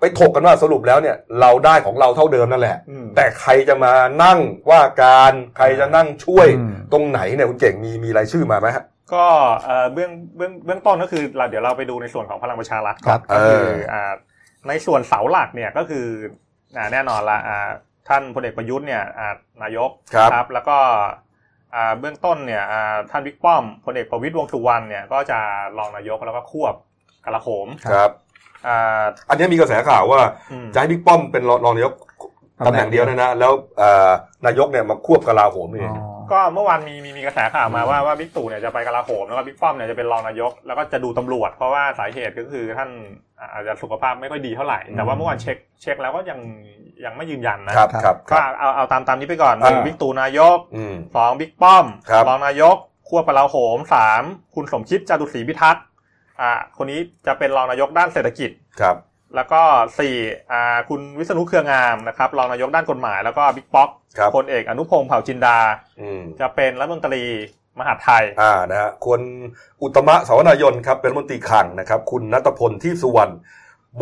[0.00, 3.92] ไปถกกันว่าสรุปแล้วเนี่ย เราได้ของเราเท่าเดิมนั่นแหละอืมแต่ใครจะมา
[4.24, 4.38] นั่ง
[4.70, 9.24] ว่าการใครจะนั่งช่วยอืมตรงไหนเนี่ยคุณเก่งมีมีรายชื่อมาไหมฮะก็
[9.64, 14.12] เอ่อเบื้องเบื้องเบื้องต้นก็คือเราเดี๋ยวเราไปดูในส่วนของพลังประชารัฐครัก่อบนก็คือเอออ่่า
[14.68, 16.06] ในส่วนเสาหลักเนี่ยก็คือ
[16.76, 17.68] อ่าแน่นอนละอ่า
[18.08, 19.28] ท่านพลเอกประยุทธ์เนี่ยอ่า
[19.62, 19.90] นายก
[20.32, 21.08] ครับแล้วก็อ่า
[21.98, 25.38] เบื้องต้นเนี่ยอ่าท่านบิ๊กป้อมพลเอกประวิตยวงษ์สุวรรณเนี่ยก็จะ
[25.78, 26.74] รองนายกแล้วก็ควบ
[27.24, 28.10] กลาโหมครับ
[28.66, 30.20] อ่าอันนี้มีกระแสข่าวว่า
[30.52, 31.94] อืมจะให้บิ๊กป้อมเป็นรองรองนายก
[32.66, 34.10] ตำแหน่งเดียวนะนะแล้วเอ่อ
[34.46, 42.90] นายกเนี่ยมาควบกลาโหมเองอ๋อ ก็เมื่อวานมีมีมีกระแสข่าวมาว่าว่าบิ๊กตู่เนี่ยจะไปกลาโหมแล้วก็บิ๊กป้อมเนี่ยจะเป็นรองนายก แล้วก็จะดูตำรวจ เพราะว่าสาเหตุก็คือท่าน
[43.52, 46.40] อาจจะสุขภาพไม่ค่อยดีเท่าไหร่ แต่ว่าเมื่อวานเช็คเช็คแล้วก็ยัง
[47.04, 52.76] ยังไม่ยืนยันนะครับครับคก็รับเอาเอาตามตามนี้ไปก่อนอ่าหนึ่งบิ๊กตู่นายกอืมสองบิ๊กป้อมครับรองนายก
[53.08, 54.22] ควบกลาโหมสาม
[54.54, 55.84] คุณสมคิดจาตุศรีพิทักษ์
[56.40, 58.96] อ่าคนนี้จะเป็นรองนายกด้านเศรษฐกิจครับ
[59.34, 59.60] แล้วก็
[59.98, 60.16] สี่
[60.52, 65.58] อ่าคุณวิษณุเครืองามนะครับรองนายกด้านกฎหมาย แล้วก็บิ๊กป๊อกครับพลเอกอนุพงศ์เผ่าจินดา
[66.00, 67.22] อืมจะเป็นรัฐมนตรี
[67.78, 69.20] มหาดไทย อ่า นะฮะคุณ
[69.82, 73.32] อุตตมะสาวนายนครับ เป็นรัฐมนตรีคลังนะครับ คุณนัทพลที่สุวรรณ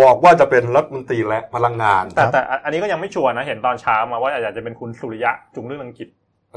[0.00, 6.08] บอกว่าจะเป็นรัฐมนตรีและพลังงาน แต่แต่อันนี้ก็ยังไม่ชัวร์นะ เห็นตอนเช้ามาว่าอาจจะเป็นคุณสุริยะจุงเรื่องอังกฤษ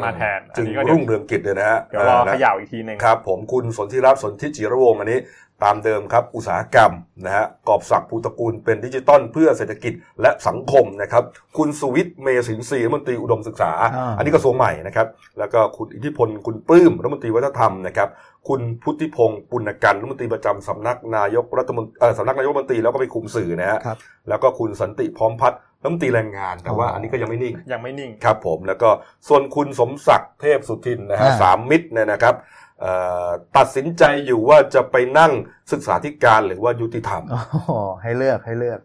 [0.04, 5.22] มาแทนจึงอันนี้ก็เดี๋ยวรุ่งเรืองกิจเลยนะฮะเดี๋ยวรอนะเขย่าอีกทีหนึ่งครับ ผมคุณสนธิรัตน์สนธิจิรวงศ์อันนี้
[5.64, 6.92] ตามเดิมครับ อุตสาหกรรม
[7.26, 11.24] นะฮะกอบศักดิ์ภูตระกูลเป็นดิจิตอลเพื่อเศรษฐกิจและสังคมนะครับ
[11.58, 15.08] คุณสุวิทย์เมสินทรีย์รัฐมนตรีอุดมศึกษาอ่าอันนี้กระทรวงใหม่นะครับ
[15.40, 18.10] แล้วก็คุณอิทธิพลคุณปลื้มรัฐมนตรีวัฒนธรรมนะครับ
[18.48, 23.98] คุณพุทธิพงศ์ปุณณกันต์รัฐมนตรีประจำสำนักนายกรัฐมนตรีเอ่อสำนักนายกรัฐมนตรีแล้วก็ไปคุมสื่อนะฮะครับ
[24.30, 28.90] แล้วก็คุณสันติพร้อมพัฒน์ รัฐมนตรีแรงงานแต่ว่าอ๋ออัอันนี้ก็ยังไม่นิ่งยังไม่นิ่งครับผมแล้วก็
[29.28, 32.36] ส่วนคุณสมศักดิ์เทพสุทินนะฮะอ่าสามมิตรเนี่ยนะครับ
[32.82, 32.92] เอ่
[33.28, 35.32] อตัดสินใจอยู่ว่าจะไปนั่ง
[35.72, 37.38] ศึกษาธิการหรือว่ายุติธรรมอ๋
[37.78, 38.80] อให้เลือกให้เลือก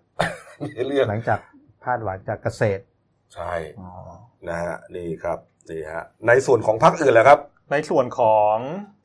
[0.89, 1.41] เรื่องหลังจาก
[1.83, 2.83] พาดหวังจากเกษตร
[3.35, 3.91] ใช่อ๋อ
[4.49, 5.39] นะฮะนี่ครับ
[5.71, 7.39] นี่ฮะในส่วนของพรรคอื่นแหละครับ
[7.73, 8.57] ในส่วนของ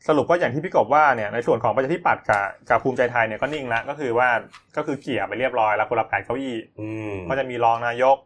[0.07, 4.29] สรุปก็อย่างที่พี่กบว่าเนี่ยในส่วนของประชาธิปัตย์กับกับภูมิใจไทยเนี่ยก็นิ่งแล้วก็คือว่า
[4.77, 8.17] ก็คือเกี่ยไปเรียบร้อยแล้วคนละแปดเก้าอี้อืมก็จะมีรองนายก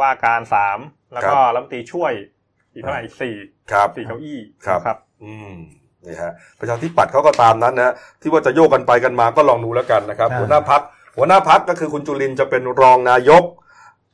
[0.00, 0.78] ว่าการสาม
[1.14, 2.12] แล้วก็รัฐมนตรีช่วย
[2.72, 3.36] อีกเท่าไหร่อีกสี่
[3.72, 5.54] ครับสี่เก้าอี้ครับครับ อืม
[6.06, 10.82] นี่ฮะประชาธิปัตย์เขาก็ตามนั้นนะที่ว่าจะโยกกันไปกันมาก็ลองดูแล้วกันนะครับอ่าหัวหน้าพัก
[11.16, 13.42] หัวหน้าพักก็คือคุณจุลินทร์จะเป็นรองนายก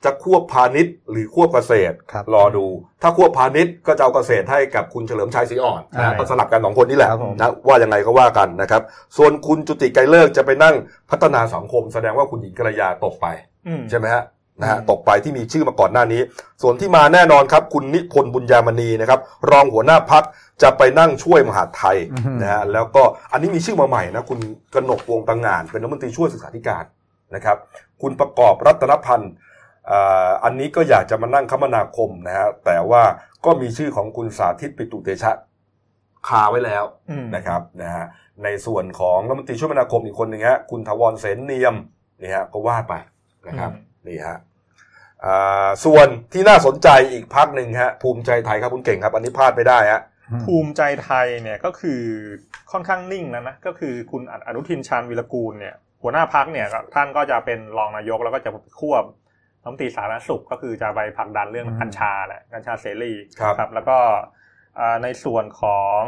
[0.04, 2.66] จะควบพาณิชย์หรือควบเกษตรครับรอดู
[3.02, 8.82] ถ้าควบพาณิชย์ก็จะเอาเกษตรให้กับคุณเฉลิมชัยศรีอ่อนใช่นะก็สลับกันสองคนนี่แหละครับผมนะว่ายังไงก็ว่ากันนะครับ
[9.16, 10.74] ส่วนคุณจุติไกรเลิกษ์จะไปนั่ง
[11.10, 13.26] พัฒนาสังคม แสดงว่าคุณหญิงกระยาตกไป
[13.66, 14.24] อืมใช่ไหมฮะ
[14.60, 16.20] นะฮะอืมตกไปที่มีชื่อมาก่อนหน้านี้
[16.62, 20.24] ส่วนที่มาแน่นอนครับ คุณนิพนธ์บุญญามณีนะครับ รองหัวหน้าพัก
[20.62, 24.38] จะไปนั่งช่วยมหาดไทยอือฮึนะฮะแล้วก็อันนี้มีชื่อมาใหม่นะคุณ
[24.74, 26.84] กนกวงศ์ตังงาน เป็นรัฐมนตรีช่วยศึกษาธิการ
[27.34, 27.56] นะครับ
[28.02, 29.32] คุณประกอบรัตนพันธ์
[29.90, 33.02] อ่าอันนี้ก็อยากจะมานั่งคมนาคมนะฮะแต่ว่า
[33.44, 35.32] ก็มีชื่อของคุณสาธิตปิตุเตชะ
[36.28, 38.04] คาไว้แล้วอืมนะครับนะฮะ
[38.44, 41.76] ในส่วนของรัฐมนตรีช่วยคมนาคมอีกคนหนึ่งฮะคุณทวรเสนเนียม
[42.20, 42.94] นี่ฮะก็ว่าไป
[43.48, 44.38] นะครับอืมนี่ฮะ
[45.24, 50.02] อ่าส่วนที่น่าสนใจอีกพักหนึ่งฮะภูมิใจไทยครับคุณเก่งครับ อันนี้พลาดไม่ได้ฮะ
[50.44, 52.02] ภูมิใจไทยเนี่ยก็คือ
[52.72, 59.04] ค่อนข้างนิ่งนะนะก็คือคุณอนุทินชาญวิรกูลเนี่ยหัวหน้าพักเนี่ยก็ท่านก็จะเป็นรองนายกแล้วก็จะควบ
[59.62, 63.12] รัฐมนตรีสาธารณสุขก็คือจะไปผลักดันเรื่องอืมกัญชาแหละกัญชาเสรี
[63.58, 63.98] ครับ แล้วก็
[64.78, 66.00] อ่าในส่วนของ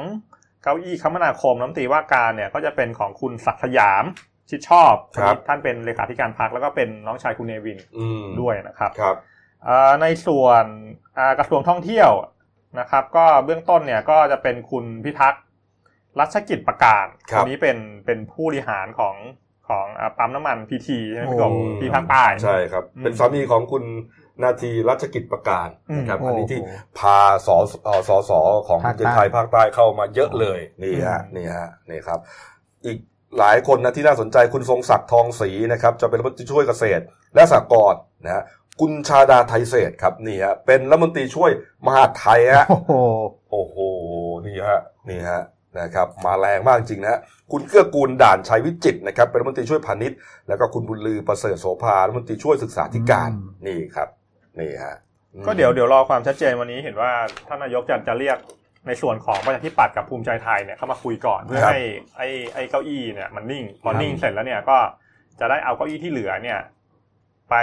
[0.62, 4.04] เก้าอี้คมนาคมรัฐมนตรีว่าการเนี่ยก็จะเป็นของคุณศักดิ์สยาม
[4.50, 9.16] ชิดชอบครับท่านเป็นเลขาธิการพักแล้วก็เป็นน้องชายคุณเนวินอืมด้วยนะครับครับ
[9.68, 10.64] อ่าในส่วน
[11.18, 12.10] อ่ากระทรวงท่องเที่ยว
[12.80, 15.42] นะครับ ก็เบื้องต้นเนี่ยก็จะเป็นคุณพิทักษ์
[16.20, 19.16] รัชกิจประการครับนนี้เป็นเป็นผู้บริหารของ
[19.68, 23.84] ของอ่าปั๊มน้ำมันพีทีใช่ไหมพี่กบโอ้ที่ภาคใต้ใช่ครับอืมเป็นสามีของคุณ
[24.44, 32.18] นาทีรัชกิจประการนะครับอืมอันนี้ที่โอ้โหพาสอเอ่อสอสอของภาคภูใต้มิใจไทยภาคใต้เข้ามาเยอะเลยนี่ฮะอืมนี่ฮะนี่ครับ
[32.86, 32.98] อีก
[33.38, 37.02] หลายคนนะที่น่าสนใจคุณทรงศักดิ์ทองศรีนะครับ จะเป็นรัฐมนตรีช่วยเกษตร
[37.34, 38.42] และสหกรณ์นะฮะ
[38.80, 41.50] คุณชาดาไทยเศรษฐ์ครับนี่ฮะเป็นรัฐมนตรีช่วย
[41.86, 42.92] มหาดไทยฮะโอ้โห
[43.50, 43.76] โอ้โห
[44.46, 45.42] นี่ฮะนี่ฮะ
[45.80, 47.20] นะครับมาแรงมากจริงนะฮะ
[47.52, 54.08] คุณเกื้อกูลด่านชัยวิจิตรนะครับเป็นรัฐมนตรีช่วยพาณิชย์แล้วก็คุณบุญลือประเสริฐโสภารัฐมนตรีช่วยศึกษาธิการอืมนี่ครับ
[54.60, 54.96] นี่ฮะ
[55.46, 57.10] ก็เดี๋ยวเดี๋ยวรอความชัดเจนวันนี้เห็นว่า
[57.48, 58.38] ท่านนายกจะจะเรียก
[58.86, 61.80] ในส่วนของประชาธิปัตย์กับภูมิใจไทยเนี่ยเข้ามาคุยก่อนเพื่อครับให้
[62.16, 64.78] ไอ้ไอ้เก้าอี้เนี่ยมันนิ่งพอครับนิ่งเสร็จแล้วเนี่ยก็
[65.40, 66.58] จะได้เอาเก้าอี้ที่เหลือเนี่ย
[67.50, 67.54] ไป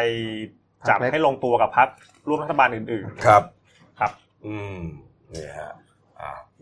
[0.88, 1.89] จับพรรคเล็กให้ลงตัวกับพรรค
[2.28, 3.43] ร่วมรัฐบาลอื่น ๆ ครับ
[4.00, 4.12] ครับ
[4.45, 4.80] อืม
[5.34, 5.71] นี่ฮะอ่า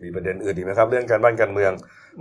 [0.02, 1.72] มีประเด็นอื่นอีกไหมครับ เรื่องการบ้านการเมือง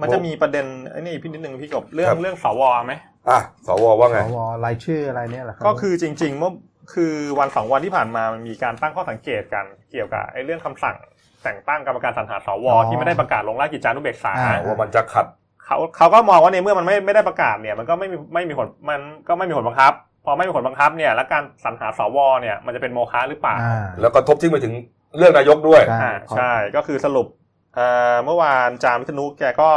[0.02, 2.94] มันจะมีประเด็นไอ้นี่พี่นิดนึงพี่กบเรื่อครังบเรื่องสวไหม
[3.30, 6.52] อะสวว่าสไงวรายชื่ออะไรเนี่ยเหรอครับก็คือจริง ๆ เมื่อ
[6.94, 10.96] คือวันสองวันที่ผ่านมามันมีการตั้งข้อสังเกตกันเกี่ยวกับไอ้เรื่องคำสั่ง
[11.44, 14.34] แต่งตั้งกรรมการสรรหาสวที่ไม่ได้ประกาศลงราชกิจจานุเบกษา
[14.68, 15.26] ว่ามันจะขัด
[15.66, 19.94] เขาเขาก็มองว่าในเมื่อมันไม่ไม่ได้ประกาศเนี่ย มันก็ไม่มีไม่มีผลมันก็ไม่มีผลบังคับ
[20.26, 24.74] พอไม่มีผลบังคับเนี่ย แล้วการสรรหาสวเนี่ยมันจะเป็นโมฆะหรือเปล่าอ่าแล้วก็ทบทิ้งไปถึง
[25.18, 27.28] เรื่องนายกด้วยใช่อ่าใช่ก็คือสรุป
[27.76, 29.70] เอ่อเมื่อวานจามวิษณุแกก็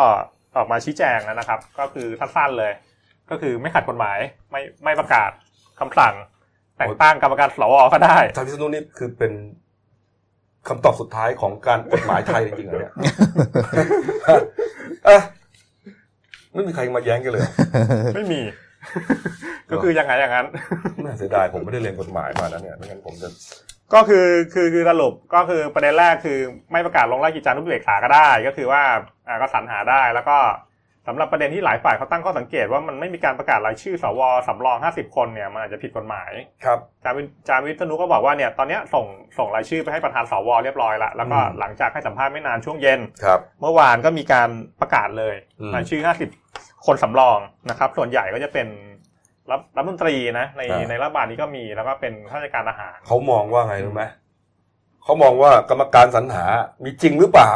[0.57, 2.73] ออกมาชี้แจงแล้วนะครับ ก็คือสั้นๆเลย
[3.31, 4.19] ก็คือไม่ขัดกฎหมาย
[4.51, 5.31] ไม่ไม่ประกาศ
[5.81, 6.15] คำสั่ง
[6.79, 9.33] แต่งตั้งกรรมการสวก็ได้ทางพิษณุนี่คือเป็น
[10.69, 12.93] คำตอบสุดท้ายของการกฎหมายไทยจริงๆเหรอเนี่ย
[15.09, 15.19] อะ
[16.53, 17.43] ไม่มีใครมาแย้งกันเลย
[18.15, 18.41] ไม่มี
[19.71, 20.47] ก็คือยังไงอย่างนั้น
[21.05, 23.29] น่าเสียดายผมไม่ได้เรียนกฎหมายมานะเนี่ยไม่งั้นผมจะ
[23.95, 26.39] ก็คือคือคือสรุปก็คือประเด็นแรกคือ
[26.73, 28.83] ไม่ประกาศลงราชกิจจานุเบกษาก็ได้ ก็คือว่า
[29.29, 30.39] อ่าก็สรรหาได้แล้วก็
[31.09, 36.31] สำหรับประเด็นที่หลายฝ่ายเขาตั้งข้อสังเกตว่ามันไม่มีการประกาศรายชื่อสวสำรอง 50 คนเนี่ยมันอาจจะผิดกฎหมาย
[36.65, 39.07] ครับจาวิจาวิษณุก็บอกว่าเนี่ยตอนเนี้ยส่ง
[39.39, 44.49] ส่งรายชื่อไปให้ประธานสวเรียบร้อยละแล้วก็อืมหลังจากให้สัมภาษณ์ไม่นานช่วงเย็นครับ เมื่อวานก็มีการ
[44.81, 46.01] ประกาศเลยอืมรายชื่อ
[46.45, 47.39] 50 คนสำรอง
[47.71, 48.67] นะครับ ส่วนใหญ่ก็จะเป็น
[49.51, 54.03] รับรัฐมนตรีนะ ในอ่าในรัฐบาลนี้ก็มีแล้วก็เป็นข้าราชการทหารเขามองว่าไงรู้ไหม
[55.05, 56.45] เขามองว่ากรรมการสรรหา
[56.85, 57.53] มีจริงหรือเปล่า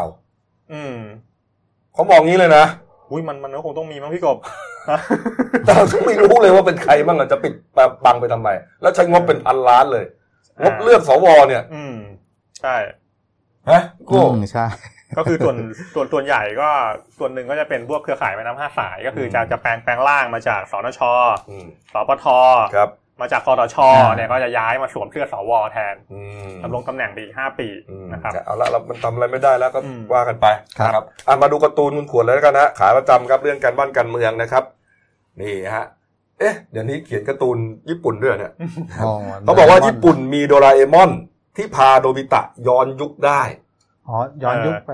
[0.73, 0.97] อืม
[1.95, 2.65] เขามองงี้เลยนะ
[3.11, 4.39] อุ้ยมันมันก็คงต้องมีมั้งพี่กบ
[5.65, 7.55] แต่เราไม่รู้เลยว่าเป็นใครบ้างอะจะปิด
[8.05, 8.49] บังไปทำไม
[8.83, 10.05] แล้วใช้งบเป็นพันล้านเลย
[10.63, 11.97] งบเลือกสวเนี่ย อืม
[12.61, 12.75] ใช่
[13.71, 14.67] ฮะอืโก้มใช่
[15.19, 15.57] ก็คือส่วน
[15.95, 16.69] ส่วนส่วนใหญ่ก็
[17.19, 21.01] ส่วนหนึ่งก็จะเป็นพวกเครือข่ายแม่น้ำห้าสาย ก็คือจะจะแปลงแปลงร่างมาจากสนช
[21.51, 22.27] อืมสปท
[22.77, 22.91] ครับ
[23.21, 30.47] มาจากคอตชอ่าเนี่ยก็จะย้ายมาสวมเสื้อสวแทนอืมดำรงตำแหน่งไปอีกห้าปีอืมนะครับเอาละเรามันทำอะไรไม่ได้แล้วก็อืมว่ากันไป
[30.79, 34.65] ครับนะครับอะมาดูการ์ตูนคุณขวดเลยแล้วกันนะขาประจำครับเรื่องการบ้านการเมืองนะครับ
[35.41, 35.87] นี่ฮะ
[36.41, 37.57] เอ๊ะเดี๋ยวนี้เขียนการ์ตูน
[37.91, 38.53] ญี่ปุ่นด้วยเนี่ย
[39.05, 41.11] อ๋อเขาบอกว่าญี่ปุ่นมีโดราเอมอน
[41.57, 43.43] ที่พาโดบิตะย้อนยุคได้
[44.09, 44.93] อ๋อย้อนยุคไป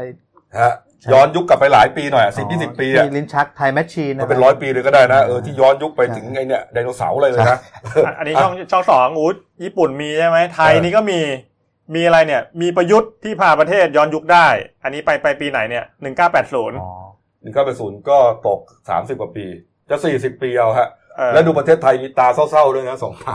[0.60, 0.72] ฮะ
[1.12, 7.58] ย้อนยุคกลับไปหลายปีหน่อยสิบยี่สิบปีอะที่ลิ้นชักไทยแมชชีนมันเป็นร้อยปีเลยก็ได้นะเออที่ย้อนยุคไปถึงไอเนี่ยไดโนเสาร์เลยเลยนะ
[8.06, 11.20] อะอันนี้ช่องช่องสองอูดญี่ปุ่นมีใช่ไหมไทยเออนี่ก็มี
[11.94, 14.46] มีอะไรเนี่ย มีประยุทธ์ที่พาประเทศย้อนยุคได้
[14.84, 16.90] อันนี้ไปไปปีไหนเนี่ยหนึ่งเก้าแปดศูนย์อ๋อ
[17.42, 19.46] หนึ่งเก้าแปดศูนย์ก็ตกสามสิบกว่าปี
[19.90, 23.34] จะสี่สิบปีเอาฮะเออแล้วดูประเทศไทยมีตาเศร้าๆด้วยนะสองตา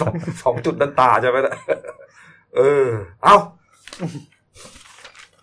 [0.00, 1.54] สองสองจุดนั้นตาใช่ไหมนะ
[2.56, 2.86] เออ
[3.24, 3.36] เอา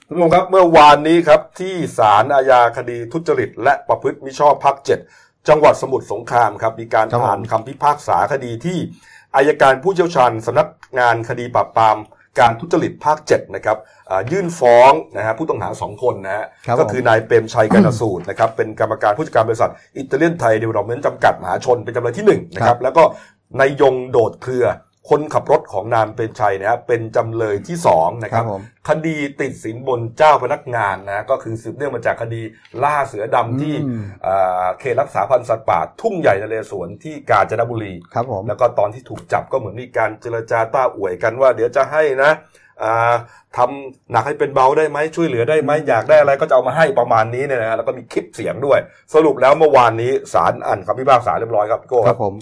[0.08, 5.00] ท่านผู้ชมครับเมื่อวานนี้ครับที่ศาลอาญาคดีทุจริต และประพฤติมิชอบภาคเจ็ด
[5.50, 8.78] จังหวัดสมุทรสงครามครับมีการครับผมอ่านคำพิพากษาคดีที่
[9.36, 10.68] อายการผู้เชี่ยวชาญสำนัก
[11.00, 11.98] งานคดีปราบปราม
[12.40, 13.78] การทุจริตภาคเจ็ดนะครับ
[14.10, 23.04] อ่ายื่นฟ้องนะฮะผู้ต้องหาสองคนนะฮะครับก็ผมคือนายเปรมชัยกนสูตรนะครับเป็นกรรมการผู้จัดการบริษัทอิตาเลียนไทยเดเวลลอปเมนต์จำกัดมหาชนเป็นจำเลยที่หนึ่งนะครับแล้วก็
[23.62, 24.66] นายยงโดดเครือ
[25.10, 32.42] คนขับรถของนายเปรมชัยนะฮะเป็นจำเลยที่สองนะครับครับผมคดีติดสินบนเจ้าพนักงานนะก็คือสืบเนื่องมาจากคดี
[32.84, 42.32] ล่าเสือดำที่อืมอ่าเขตรักษาพันธุ์สัตว์ป่าทุ่งใหญ่นเรศวรที่กาญจนบุรีครับผมแล้วก็ตอนที่ถูกจับก็เหมือนมีการเจรจาต้าอวยกันว่า เดี๋ยวจะให้นะ
[42.84, 43.14] อ่า
[43.58, 48.80] ทำหนักให้เป็นเบาได้ไหมช่วยเหลือได้ไหมอยากได้อะไรก็จะเอามาให้ประมาณนี้เนี่ยนะฮะแล้วก็มีคลิปเสียงด้วย
[49.14, 52.34] สรุปแล้วเมื่อวานนี้ศาลอ่านคำพิพากษาเรียบร้อยครับพี่โก้ครับผม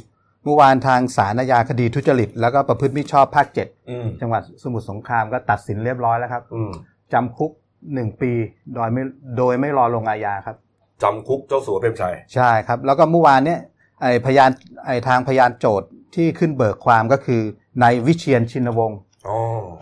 [0.43, 6.71] เมื่อวานทางศาลอาญาคดีทุจริต แล้วก็ประพฤติมิชอบภาคเจ็ดอืมจังหวัดสมุทรสงครามก็ตัดสินเรียบร้อยแล้วครับอืม
[7.13, 7.51] จำคุก
[7.93, 8.31] หนึ่งปี
[8.75, 9.03] โดยไม่
[9.37, 10.55] โดยไม่รอลงอาญาครับ
[11.03, 13.59] จำคุกเจ้าสัวเปรมชัยใช่ครับ แล้วก็เมื่อวานเนี่ย
[14.01, 14.49] ไอพยาน
[14.85, 17.41] ไอทางพยานโจทย์ที่ขึ้นเบิกความก็คือ
[17.81, 19.37] นายวิเชียนชินวงศ์อ๋อ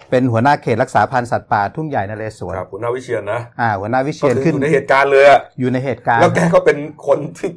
[0.09, 7.49] เป็นหัวหน้าเขตรักษาพันธุ์สัตว์ป่าทุ่งใหญ่นเรศวรครับคุณนาวิเชียนนะอ่าหัวหน้าวิก็เชียนคือขึ้นอยู่ในเหตุการณ์เลยอะอยู่ในเหตุการณ์แล้วแกก็เป็นคนที่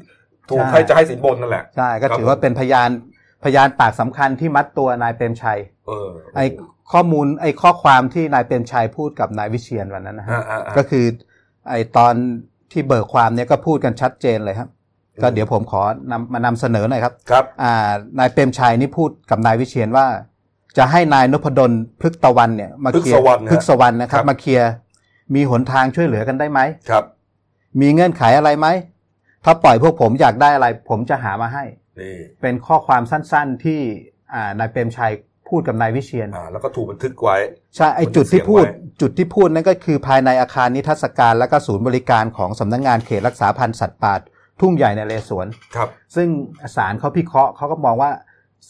[0.50, 2.90] ถูกใช่ให้จะให้สินบนนั่นแหละใช่ก็ครับถือว่าเป็นพยาน
[3.44, 6.40] พยานปากสำคัญที่มัดตัวนายเปรมชัยเออไอ
[6.92, 11.04] ข้อมูลไอข้อความที่นายเปรมชัยพูดกับนายวิเชียนวันนั้นนะฮะอ่าอ่าอ่าก็คือ
[11.68, 12.14] ไอตอน
[12.72, 14.68] ที่เบิกความเนี่ยก็พูดกันชัดเจนเลยครับ
[15.14, 20.06] อืมก็เดี๋ยวผมขอนำมานำเสนอหน่อยครับครับอ่านายเปรมชัยนี่พูดกับนายวิเชียนว่า
[20.78, 24.70] จะให้นายนพดลพฤกตะวันเนี่ยมาเคลียร์พฤกษวรรณนะพฤกษวรรณนะครับครับ มาเคลียร์
[25.34, 27.04] มีหนทางช่วยเหลือกันได้ไหมครับ
[27.80, 28.66] มีเงื่อนไขอะไรไหม
[29.44, 31.64] ถ้าปล่อยพวกผมอยากได้อะไร ผมจะหามาให้
[32.00, 33.80] นี่เป็นข้อความสั้นๆที่
[34.34, 35.12] อ่านายเปรมชัย
[35.48, 37.36] พูดกับนายวิเชียนอ่าแล้วก็ถูกบันทึกไว้
[37.76, 44.14] ใช่ไอบันทึกจุดที่พูดเสียงไว้จุดที่พูดนั่นก็คือภายในอาคารนิทรรศการและก็ศูนย์บริการของสำนักงานเขตรักษาพันธุ์สัตว์ป่า
[44.60, 46.28] ทุ่งใหญ่ในเรศวรครับ ซึ่ง
[46.76, 48.10] ศาลเขาพิเคราะห์เขาก็มองว่า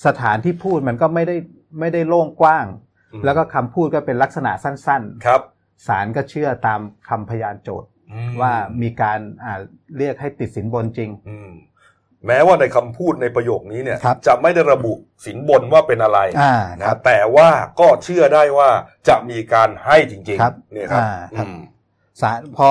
[0.07, 1.37] สถานที่พูดมันก็ไม่ได้
[1.81, 2.67] ไม่ได้โล่งกว้าง
[3.13, 5.41] อืม แล้วก็คำพูดก็เป็นลักษณะสั้นครับ
[5.87, 7.94] ศาลก็เชื่อตามคำพยานโจทย์อืม
[8.41, 9.61] ว่ามีการอ่า
[9.99, 11.51] เรียกให้ติดสินบนจริงอืม
[12.27, 14.93] แม้ว่าในคำพูดในประโยคนี้เนี่ยครับจะไม่ได้ระบุ
[15.27, 17.49] สินบนว่าเป็นอะไรอ่านะแต่ว่า
[17.81, 18.71] ก็เชื่อได้ว่า
[19.09, 21.59] จะมีการให้จริงครับๆเนี่ยครับอ่าครับอืม
[22.21, 22.67] ศาลพอ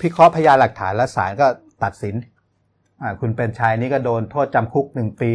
[0.00, 1.46] พิเคราะห์พยานหลักฐานแล้วศาลก็
[1.84, 2.14] ตัดสิน
[3.02, 5.32] อ่าคุณเป็นชายนี่ก็โดนโทษจำคุกหนึ่งปี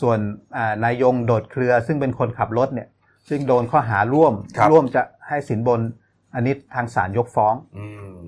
[0.00, 0.18] ส่วน
[0.56, 2.88] อ่านายยงโดดเครือซึ่งเป็นคนขับรถเนี่ย
[3.28, 5.80] ซึ่งโดนข้อหาร่วมครับร่วมจะให้สินบน
[6.34, 8.18] อันนี้ทางศาลยกฟ้องอืม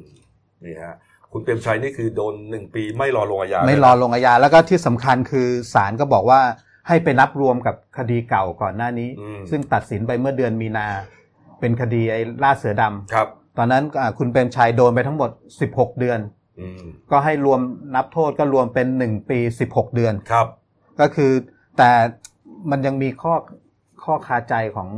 [0.66, 0.94] นี่ฮะ
[1.33, 6.40] คุณเปรมชัยนี่คือโดนหนึ่งปีไม่รอลงอาญาไม่เลยนะรอลงอาญาแล้วก็ที่สำคัญคือศาลก็บอกว่า
[6.88, 10.87] ให้ไปนับรวมกับคดีเก่าก่อนหน้านี้อืมซึ่งตัดสินไปเมื่อเดือนมีนา
[11.61, 15.31] เป็นคดีไอ้ล่าเสือดำครับ ตอนนั้นอ่าคุณเปรมชัยโดนไปทั้งหมด
[15.64, 16.18] 16 เดือน
[16.61, 17.61] อืมก็ให้รวม
[17.94, 20.46] นับโทษก็รวมเป็น 1 ปี 16 เดือนครับ
[21.00, 21.33] ก็คือ
[21.79, 21.90] แต่
[22.70, 23.35] มันยังมีข้อ
[24.05, 24.88] ข้อคาใจของ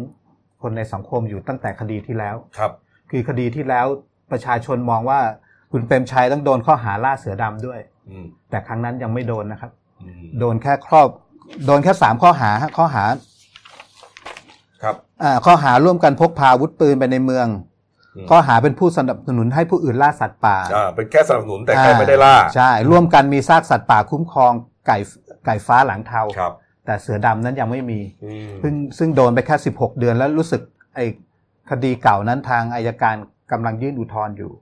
[0.63, 2.73] คนในสังคมอยู่ตั้งแต่คดีที่แล้วครับ
[3.11, 3.87] คือคดีที่แล้ว
[4.31, 5.21] ประชาชนมองว่า
[5.73, 9.71] คุณเปรมชัยต้องโดนข้อหาล่าเสือดำด้วยอืมแต่ครั้งนั้นยังไม่โดนนะครับ
[10.03, 11.09] อืมโดนแค่ครอบ
[11.67, 13.05] โดนแค่สามข้อหาฮะข้อหา
[14.83, 17.47] ครับอ่าข้อหาร่วมกันพกพาอาวุธปืนไปในเมือง
[18.17, 24.53] อืมข้อหาเป็นผู้สนับสนุนให้ผู้อื่นล่าสัตว์ป่าอ่าเป็นแค่สนับสนุนแต่ใครไม่ได้ล่าใช่ ร่วมกันมีซากสัตว์ป่าคุ้มครอง
[24.87, 24.99] ไก่
[25.47, 26.53] ไก่ฟ้าหลังเทาครับ
[26.87, 30.63] แต่เสือดำนั้นยังไม่มีอืมซึ่งซึ่งโดนไปแค่16เดือนแล้วรู้สึก
[30.95, 31.07] ไอ้
[31.71, 33.15] คดีเก่านั้นทางอายการ
[33.53, 34.53] กำลังยื่นอุทธรณ์อยู่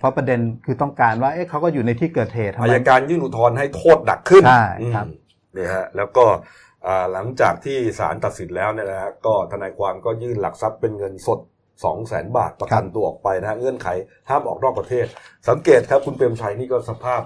[0.00, 6.24] เพราะประเด็นคือต้องการว่า เอ๊ะเขาก็อยู่ในที่เกิดเหตุทำอาไมยการยื่นอุทธรณ์ให้โทษหนักขึ้นใช่ครับอืมนี่ฮะแล้วก็
[6.86, 11.40] อ่าหลังจากที่ศาลตัดสินแล้วเนี่ยนะฮะก็ทนายความก็ยื่นหลักทรัพย์เป็นเงินสด
[11.82, 13.88] 2 0 0แสนบาทประกันตัวออกไปนะฮะเงื่อนไข
[14.28, 15.06] ห้ามออกนอกประเทศ
[15.48, 17.22] สังเกตครับคุณเปรมชัยนี่ก็สภาพ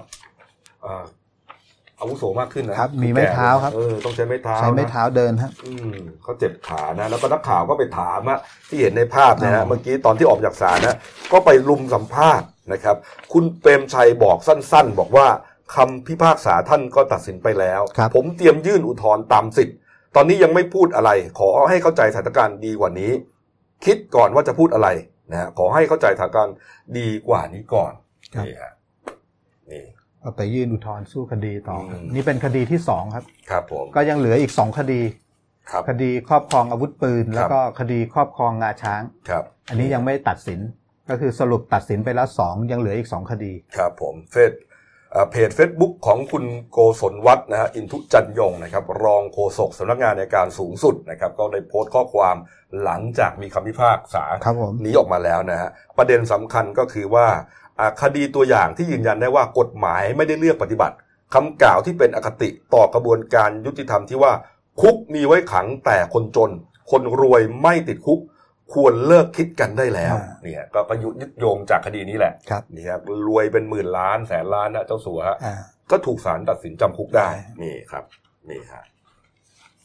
[1.99, 10.97] อ่าอาวุโสมากขึ้นนะครับ มีไม้เท้าครับเออต้องใช้ไม้เท้าใช้ไม้นะเท้าเดินฮะอืมเขาเจ็บขานะแล้วก็นักข่าวก็ไปถามอะที่เห็นในภาพเนี่ยอ๋ฮะอเมื่อกี้ตอนที่ออกจากศาลนะ
[11.31, 12.95] ก็ไปลุมสัมภาษณ์นะครับ
[13.33, 15.27] คุณเปรมชัยบอกสั้น ๆ บอกว่า
[15.75, 19.77] คำพิพากษาท่านก็ตัดสินไปแล้วครับผมเตรียมยื่นอุทธรณ์ตามสิทธิ์
[20.15, 23.11] ตอนนี้ยังไม่พูดอะไร ขอให้เข้าใจสถานการณ์ดีกว่านี้
[23.85, 24.87] คิดก่อนว่าจะพูดอะไร
[25.31, 26.55] นะฮะขอให้เข้าใจสถานการณ์
[26.97, 27.91] ดีกว่านี้ก่อน
[28.45, 28.73] นี่ฮะ
[29.71, 29.83] นี่
[30.25, 35.01] เอาไปยื่นอุทธรณ์สู้คดีต่ออมนี่เป็นคดีที่สองครับ ครับผมก็ยังเหลืออีกสองคดี
[35.71, 40.59] ครับคดีครอบครองอาวุธปืน แล้วก็คดีครอบครองงาช้างครับ อันนี้ยังไม่ตัดสิน
[41.09, 44.53] ก็คือสรุปตัดสินไปแล้วสองยังเหลืออีกสองคดี ครับผมเฟซ
[45.11, 52.35] เอ่อเพจ Facebook ของคุณโกศลวัฒน์นะฮะอินทุจันยงนะครับรองโฆษกสำนักงานในการสูงสุดนะครับก็ได้โพสต์ข้อความ
[52.83, 57.64] หลังจากมีคำพิพากษาครับผมนี้ออกมาแล้วนะฮะประเด็นสำคัญก็คือว่าอ่า
[58.01, 60.95] คดีตัวอย่างที่ยืนยันได้ว่ากฎหมายไม่ได้เลือกปฏิบัติ
[61.33, 64.33] คำกล่าวที่เป็นอคติต่อกระบวนการยุติธรรมที่ว่า
[64.81, 66.51] คุกมีไว้ขังแต่คนจน
[66.91, 68.19] คนรวยไม่ติดคุก
[68.73, 75.55] ควรเลิกคิดกันได้แล้วอ่าเนี่ยก็ประยุทธ์ยึดโยงจากคดีนี้แหละครับนี่ครับรวยเป็นหมื่นล้านแสนล้านนะเจ้าสัวฮะอ่า
[75.91, 78.03] ก็ถูกศาลตัดสินจำคุกได้ใช่นี่ครับ
[78.49, 78.83] นี่ฮะ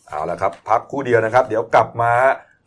[0.09, 2.13] เอาละครับ พักครู่เดียวนะครับ เดี๋ยวกลับมา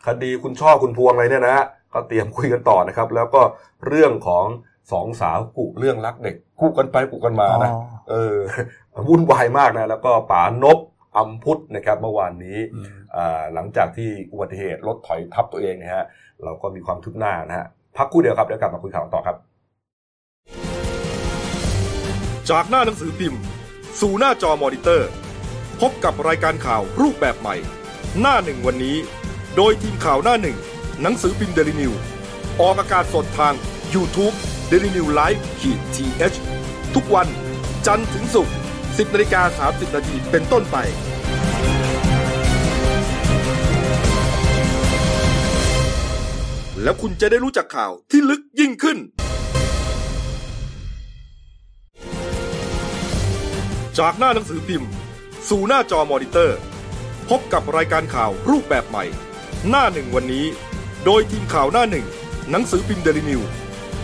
[0.08, 3.42] คดีคุณช่อคุณพวงอะไรเนี่ยนะฮะก็เตรียมคุยกันต่อนะครับ แล้วก็
[3.88, 4.46] เรื่องของ
[4.92, 8.36] สองสาวกุเรื่องรักเด็กกุกันไปกุกันมานะอ๋อเออ
[9.08, 10.80] วุ่นวายมากนะแล้วก็ป๋านบ
[11.18, 16.06] อัมพุทธนะครับเมื่อวานนี้อืมอ่าหลังจากที่อุบัติเหตุรถถอยทับตัวเองนะฮะ
[16.44, 17.66] เราก็มีความคืบหน้านะฮะ
[17.98, 19.36] พักครู่เดียวครับเดี๋ยวกลับมาคุยข่าวต่อครับ
[22.50, 23.42] จากหน้าหนังสือพิมพ์
[24.02, 25.10] สู่หน้าจอมอนิเตอร์
[25.82, 27.56] พบกับรายการข่าวรูปแบบใหม่
[28.22, 28.96] หน้าหนึ่งวันนี้
[29.56, 30.58] โดยทีมข่าวหน้าหนึ่ง
[31.02, 31.92] หนังสือพิมพ์เดลิวิว
[32.62, 33.54] ออกอากาศสดทาง
[33.94, 34.36] YouTube
[34.72, 37.28] d e l i n e w Live ขีดทีเทุกวัน
[37.88, 40.78] จันทร์ถึงศุกร์10นาฬิกา30นาทีเป็นต้นไป
[46.84, 48.98] แล้วคุณจะได้รู้จักข่าวที่ลึกยิ่งขึ้น
[54.00, 54.90] จากหน้าหนังสือพิมพ์
[55.50, 56.58] สู่หน้าจอมอนิเตอร์
[57.30, 59.06] พบกับรายการข่าวรูปแบบใหม่
[59.70, 60.46] หน้าหนึ่งวันนี้
[61.06, 62.06] โดยทีมข่าวหน้าหนึ่ง
[62.52, 63.42] หนังสือพิมพ์เดลิวิว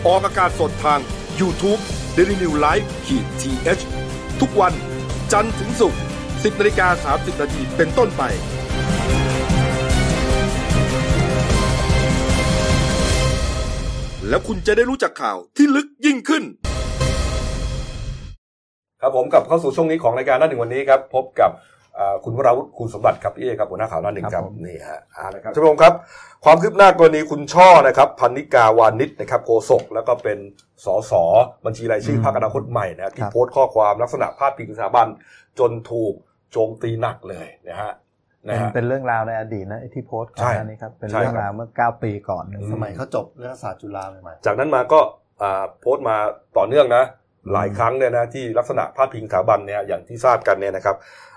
[0.06, 1.00] ออกอากาศสดทาง
[1.40, 1.80] YouTube
[2.16, 4.72] d e l i n e w Live ขีดทีเทุกวัน
[5.32, 8.22] จันทร์ถึงศุกร์10นาฬิกา30นาทีเป็นต้นไป
[14.28, 16.44] แล้วคุณจะได้รู้จักข่าวที่ลึกยิ่งขึ้น
[19.00, 21.50] ครับผมกลับเข้าสู่ช่วงนี้ของรายการหน้าหนึ่งวันนี้ครับ พบกับ
[22.24, 25.92] คุณวราวุฒิคุณสมบัติครับพี่เอครับหัวหน้าข่าวหน้าหนึ่งคครัรับบผมนี่ฮะอ่านะครับท่านผู้ชมครับ
[26.44, 30.38] ความคืบหน้ากรณีคุณช่อนะครับ พันนิกาวานิชนะครับโฆษกแล้วก็เป็น
[30.84, 31.12] สส
[31.64, 35.06] บัญชีรายชื่อพรรคอนาคตใหม่นะที่โพสต์ข้อความลักษณะพาดพิงสถาบัน
[35.58, 36.14] จนถูก
[36.52, 37.92] โจมตีหนักเลยนะฮะ
[38.48, 45.00] นะเป็นฮะเป็นเรื่องราวในอดีตนะไอ้ที่โพสต์ก่อนใช่หน้านี้ครับเป็นใช่เรื่องครับราวเมื่อเก้าปีก่อนอืมสมัยเขาจบเรื่องศาสตร์จุฬาใหม่จากนั้นมาก็
[45.42, 46.16] อ่าโพสต์มา
[46.58, 47.04] ต่อเนื่องนะ
[47.52, 51.29] หลายครั้งเนี่ยนะที่ลักษณะพาดพิงสถาบันเนี่ยอย่างที่ทราบกันเนี่ยนะครับอ่า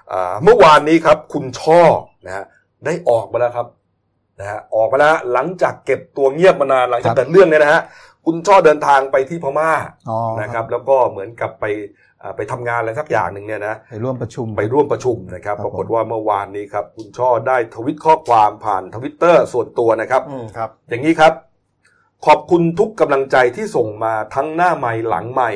[0.44, 1.82] เมื่อวานนี้ครับคุณช่อ
[2.26, 2.46] นะฮะ
[2.86, 3.68] ได้ออกมาแล้วครับ
[4.39, 7.82] นะฮะออกมาแล้วหลังจากเก็บตัวเงียบมานานหลังจากเกิดเรื่องเนี่ยนะฮะ
[8.26, 9.72] คุณช่อเดินทางไปที่พม่า
[10.10, 11.66] อ๋อนะครับ แล้วก็เหมือนกับไป
[12.22, 21.34] อ่าไปทำงานอะไรสักอย่างหนึ่งเนี่ยนะไปร่วมประชุมไปร่วมประชุมนะครับครับ ปรากฏว่าเมื่อวานนี้ครับคุณช่อได้ทวิตข้อความผ่านทวิตเตอร์ส่วนตัวนะครับๆอืมครับ อย่างนี้ครับ
[22.26, 25.50] ขอบคุณทุกกำลังใจที่ส่งมาทั้งหน้าไม้หลังไม้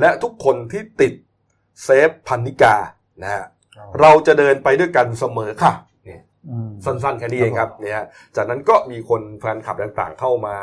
[0.00, 1.12] และทุกคนที่ติด
[1.84, 2.74] เซฟพันนิกา
[3.22, 3.44] นะฮะ
[4.00, 5.72] เราจะเดินไปด้วยกันเสมอค่ะ
[6.08, 8.06] นี่อืมสั้นๆแค่นี้เองครับเนี่ยฮะ
[8.36, 10.56] จากนั้นก็มีคนแฟนคลับต่างๆเข้ามา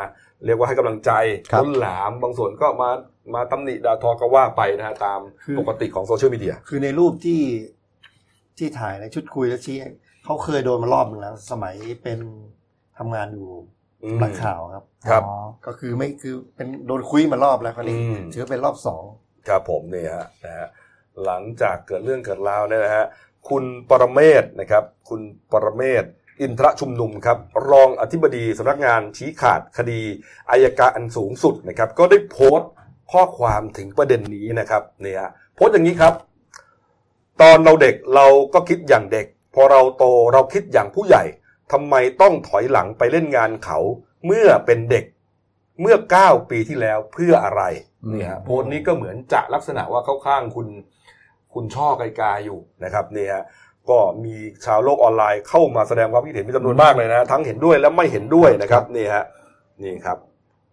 [0.45, 1.11] เรียกว่าให้กำลังใจ
[1.51, 2.89] ครับล้นหลามบางส่วนก็มา
[3.35, 7.41] มาตำหนิด่าทอก็ว่าไปนะฮะตามคือปกติของโซเชียลมีเดียคือในรูปที่
[8.57, 9.77] ที่ถ่ายในชุดคุยแล้วชี้
[10.23, 12.19] เขาเคยโดนมารอบหนึ่งแล้ว สมัยเป็น
[12.97, 13.49] ทำงานอยู่
[14.03, 19.03] อืมนักข่าวครับครับอ๋อก็คือไม่คือเป็นโดนคุยมารอบแล้วคราวนี้อืมถือว่าเป็นรอบสอง
[19.47, 20.67] ครับผมเนี่ยฮะนะฮะ
[21.25, 23.05] หลังจากเกิดเรื่องเกิดราวเนี่ยนะฮะ
[23.49, 26.03] คุณปรเมศนะครับ คุณปรเมศ
[26.41, 27.37] อินทรชุมนุมครับ
[27.69, 30.01] รองอธิบดีสำนักงานชี้ขาดคดี
[30.49, 32.69] อายการอันสูงสุดนะครับ ก็ได้โพสต์
[33.11, 35.21] ข้อความถึงประเด็นนี้นะครับเนี่ย
[35.55, 36.13] โพสต์อย่างนี้ครับ
[37.41, 39.25] ตอนเราเด็กเราก็คิดอย่างเด็ก
[39.55, 41.23] พอเราโตเราคิดอย่างผู้ใหญ่
[41.71, 43.79] ทำไมต้องถอยหลังไปเล่นงานเขา
[44.25, 45.05] เมื่อเป็นเด็ก
[45.81, 47.63] เมื่อ 9 ปีที่แล้วเพื่ออะไร
[48.11, 50.67] เนี่ยฮะโพสต์นี้ก็เหมือนจะลักษณะว่าเข้าข้างคุณ
[51.57, 53.35] คุณช่อไกลๆอยู่นะครับเนี่ย
[53.89, 59.25] ก็มีชาวโลกออนไลน์เข้ามาแสดงความคิดเห็นเป็นจำนวนมากเลยนะทั้งเห็นด้วยและไม่เห็นด้วยนะครับนี่ฮะ
[59.83, 60.17] นี่ครับ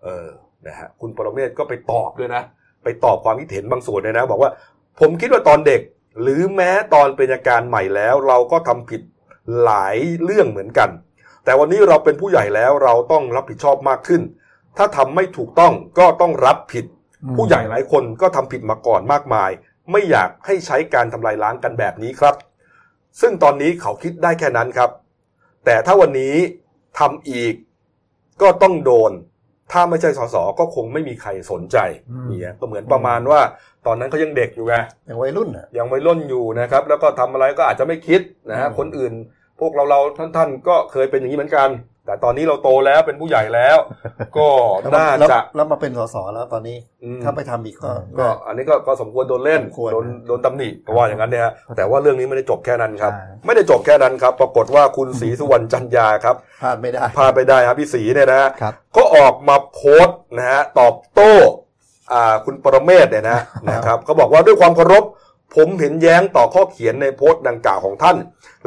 [0.05, 0.29] เออ
[0.67, 2.43] นะฮะคุณปรเมศก็ไปตอบด้วยนะ
[2.85, 4.51] ไปตอบความคิดเห็นบางส่วนเลยนะ บอกว่า
[5.01, 5.81] ผมคิดว่าตอนเด็ก
[6.23, 9.03] หรือแม้ตอนเป็นอาการใหม่แล้ว เราก็ทำผิด
[9.63, 10.91] หลายเรื่องเหมือนกัน
[11.45, 14.23] แต่วันนี้เราเป็นผู้ใหญ่แล้วเราต้องรับผิดชอบมากขึ้น
[14.79, 16.85] ถ้าทำไม่ถูกต้องก็ต้องรับผิด
[17.37, 19.51] ผู้ใหญ่หลายคนก็ทำผิดมาก่อนมากมาย
[19.93, 22.35] ไม่อยากให้ใช้การทำลายล้างกันแบบนี้ครับ
[23.21, 24.91] ซึ่งตอนนี้เขาคิดได้แค่นั้นครับ
[25.65, 26.35] แต่ถ้าวันนี้
[26.99, 27.55] ทำอีก
[28.43, 29.13] ก็ต้องโดน
[29.73, 31.77] ถ้าไม่ใช่สสก็คงไม่มีใครสนใจ
[32.11, 33.41] อืมเนี่ยก็เหมือนประมาณว่า
[33.87, 34.75] ตอนนั้นเขายังเด็กอยู่ไง
[35.07, 38.21] อย่างวัยรุ่นอะยังวัยรุ่นอยู่นะครับ แล้วก็ทำอะไรก็อาจจะไม่คิด
[38.51, 39.13] นะฮะอืมคนอื่น
[39.61, 41.69] พวกเราเราท่านท่านๆ ก็เคยเป็นอย่างนี้เหมือนกัน
[42.07, 43.79] แต่ตอนนี้เราโตแล้วเป็นผู้ใหญ่แล้ว
[44.37, 44.49] ก็
[44.81, 61.33] แล้วน่าแล้วจะแล้วมาเป็นสสแล้วตอนนี้อืมถ้าไปทำอีกก็ก็อันนี้ก็ก็สมควรโดนเล่นสมควรโดนโดนตำหนิเพราะว่าอย่างนั้นเนี่ยฮะแต่ว่าเรื่องนี้ไม่ได้จบแค่นั้นครับใช่ไม่ได้จบแค่นั้นครับ ปรากฏว่าคุณศรีสุวรรณจันยาครับพลาดไม่ได้พาไปได้ครับพี่ศรีเนี่ยนะฮะครับก็ออกมาโพสต์นะฮะตอบโต้
[62.13, 63.39] อ่าคุณปรเมศเนี่ยนะ
[63.71, 65.05] นะครับเขาบอกว่าด้วยความเคารพ
[65.57, 68.17] ผมเห็นแย้งต่อข้อเขียนในโพสต์ดังกล่าวของท่าน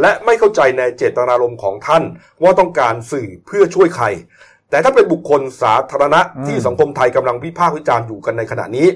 [0.01, 2.03] และไม่เข้าใจในเจตนารมณ์ของท่าน
[2.43, 4.05] ว่าต้องการสื่อเพื่อช่วยใคร
[4.69, 8.87] แต่ถ้าเป็นบุคคลสาธารณะอืมที่สังคมไทยกำลังวิพากษ์วิจารณ์อยู่กันในขณะนี้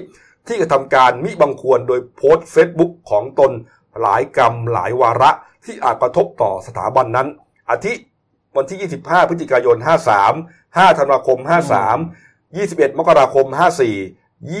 [0.46, 3.50] ที่กระทำการมิบังควรโดยโพสต์เฟซบุ๊กของตน
[4.00, 5.30] หลายกรรมหลายวาระ
[5.64, 7.28] ที่อาจกระทบต่อสถาบันนั้น
[7.70, 7.92] อาทิ
[8.56, 9.76] วันที่ 25 พฤศจิกายน
[10.26, 11.38] 53 5 ธันวาคม
[12.18, 13.46] 53 21 มกราคม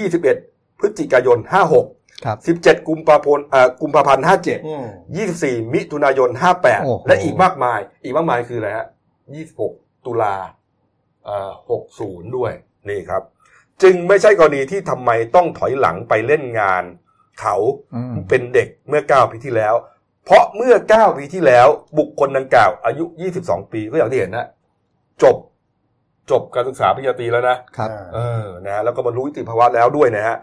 [0.00, 1.38] 21 พฤศจิกายน
[1.74, 4.86] 56 ครับ17 กุมภาพันธ์เอ่อกุมภาพันธ์57อืม
[5.28, 8.86] 24มิถุนายนโอ้โห58และอีกมากมาย อีกมากมายคืออะไรฮะ
[9.46, 10.36] 26ตุลา
[11.24, 11.52] เอ่อ
[11.92, 12.52] 60ด้วย
[12.88, 13.22] นี่ครับ
[13.82, 16.84] จึงไม่ใช่กรณีที่ทำไมต้องถอยหลังไปเล่นงาน
[17.40, 17.56] เขา
[17.94, 19.74] อืมเป็นเด็กเมื่อ9ปีที่แล้ว
[20.24, 21.66] เพราะเมื่อ9ปีที่แล้ว
[21.98, 23.04] บุคคลดังกล่าว อายุ
[23.38, 24.46] 22ปีก็อย่างที่เห็นนะ
[25.22, 25.36] จบ
[26.30, 30.36] จบการศึกษาปริญญาตรีแล้วนะครับเออนะฮะแล้วก็บรรลุนิติภาวะแล้วด้วยนะฮะ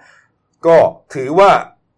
[0.68, 0.78] ก็
[1.16, 1.52] ถือว่า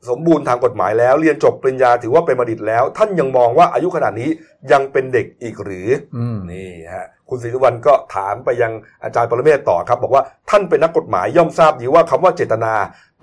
[0.09, 4.29] สมบูรณ์ทางกฎหมายแล้ว เรียนจบปริญญาถือว่าเป็นบัณฑิตแล้ว ท่านยังมองว่าอายุขนาดนี้
[4.71, 8.71] ยังเป็นเด็กอีกหรืออืมนี่ฮะคุณศรีสุวรรณก็ถามไปยัง
[9.03, 12.73] อาจารย์ปรเมศต่อครับ บอกว่าท่านเป็นนักกฎหมายย่อมทราบดีว่าคำว่าเจตนา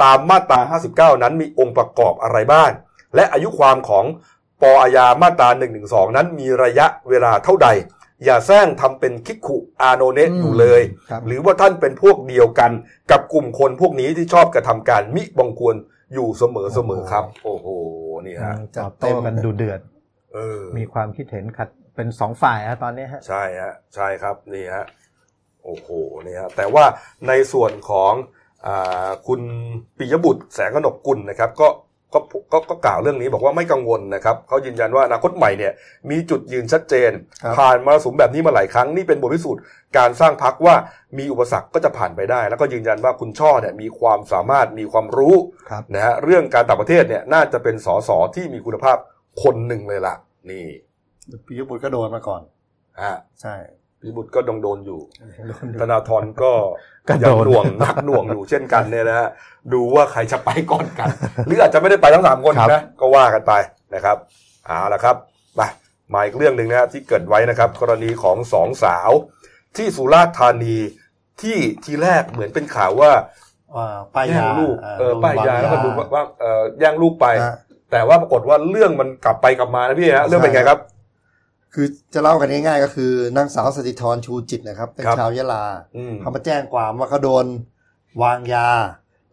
[0.02, 0.60] ตามมาตรา
[1.16, 2.70] 59 นั้นมีองค์ประกอบอะไรบ้าง
[3.14, 4.04] และอายุความของ
[4.62, 5.48] ปออาญามาตรา
[5.82, 7.68] 112นั้นมีระยะเวลาเท่าใด
[8.24, 12.70] อย่าแซงทำเป็นคิกขุอาโนเนะอืมอยู่เลยครับหรือว่าท่านเป็นพวกเดียวกัน
[13.10, 15.74] กับกลุ่มคนพวกนี้ที่ชอบกระทำการมิบังควร
[16.14, 17.66] อยู่เสมอเสมอครับ โอ้โห
[18.26, 19.80] นี่ฮะตอบโต้กันดูเดือด
[20.34, 24.86] เออมีความคิดเห็นขัดเป็นสองฝ่ายฮะตอนนี้ฮะใช่ฮะใช่ครับนี่ฮะ
[25.64, 25.88] โอ้โห
[26.26, 26.84] นี่ฮะแต่ว่า
[27.28, 28.12] ในส่วนของ
[28.66, 29.40] อาคุณ
[29.98, 31.68] ปิยบุตรแสงกนกกุลนะครับ ก็
[32.12, 32.18] ก็
[32.52, 35.72] ก็ก็กล่าวเรื่องนี้บอกว่าไม่กังวลนะครับเขายืนยันว่าอนาคตใหม่เนี่ย
[36.10, 37.10] มีจุดยืนชัดเจน
[37.42, 39.62] ครับผ่านมรสุมแบบนี้มาหลายครั้งนี่เป็นบทพิสูจน์
[39.98, 40.74] การสร้างพักว่า
[41.18, 45.34] มีอุปสรรคก็จะผ่านไปได้ แล้วก็ยืนยันว่าคุณช่อเนี่ยมีความสามารถมีความรู้
[45.70, 48.96] ครับนะฮะเรื่องการต่างประเทศเนี่ยน่าจะเป็นสสที่มีคุณภาพ
[49.42, 50.14] คนหนึ่งเลยล่ะ
[50.50, 50.66] นี่
[51.46, 52.42] ปิยบุตรก็โดนมาก่อน
[53.02, 53.54] ฮะใช่
[54.00, 55.00] พี่บุตรก็ดงโดนอยู่
[55.48, 56.52] โดนอยู่ธนาธรก็
[57.08, 59.28] ก็ยัโดงนหน่วงหนักหน่วงอยู่เช่นกันเนี่ยนะฮะ
[59.72, 61.08] ดูว่าใครจะไปก่อนกัน
[61.46, 63.52] หรืออาจจะไม่ได้ไปทั้งสามคนครับนะก็ว่ากันไป
[63.94, 64.16] นะครับ
[64.66, 65.16] เอาละครับ
[65.58, 65.68] มา
[66.14, 69.10] มาอีกเรื่องหนึ่งนะฮะที่เกิดไว้นะครับ กรณีของสองสาว
[69.76, 70.76] ที่สุราษฎร์ธานี
[71.40, 73.10] ที่ทีแรกเหมือนเป็นข่าวว่า
[73.76, 77.56] อ่าป้ายแย่ยางลูกอ่เออป้ายยาแล้วก็ดูว่าว่าเออแย่งลูกไปฮะ
[77.92, 80.78] แต่ว่าปรากฏว่าเรื่องมันกลับไปกลับมานะพี่ฮะเรื่องเป็นไงครับ
[81.74, 85.64] คือจะเล่ากันง่ายๆก็คือนางสาวสติธรชูจิตนะครับ เป็นครับชาวยะลา
[85.96, 87.46] อืมเขามาแจ้งความว่าเขาโดน
[88.22, 88.68] วางยา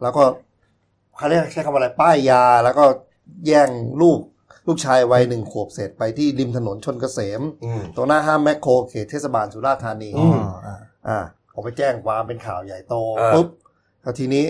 [0.01, 0.23] แล้วก็
[1.17, 2.85] เขาเรียกใช้คำว่าอะไรป้ายยา แล้วก็
[3.47, 3.69] แย่ง
[4.01, 4.19] ลูก
[4.67, 10.77] ลูกชายวัยหนึ่งขวบเศษไปที่ริมถนนชนเกษมอืมตรงหน้าห้างแมคโครเขตเทศบาลสุราษฎร์ธานีอืมอ่า
[11.07, 11.19] อ่า
[11.53, 13.47] ออกไปแจ้งความเป็นข่าวใหญ่โตเออปุ๊บ
[14.01, 14.45] แล้วทีนี้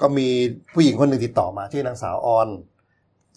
[0.00, 0.28] ก็มี
[0.74, 2.48] ผู้หญิงคนหนึ่งติดต่อมาที่อนางสาวออน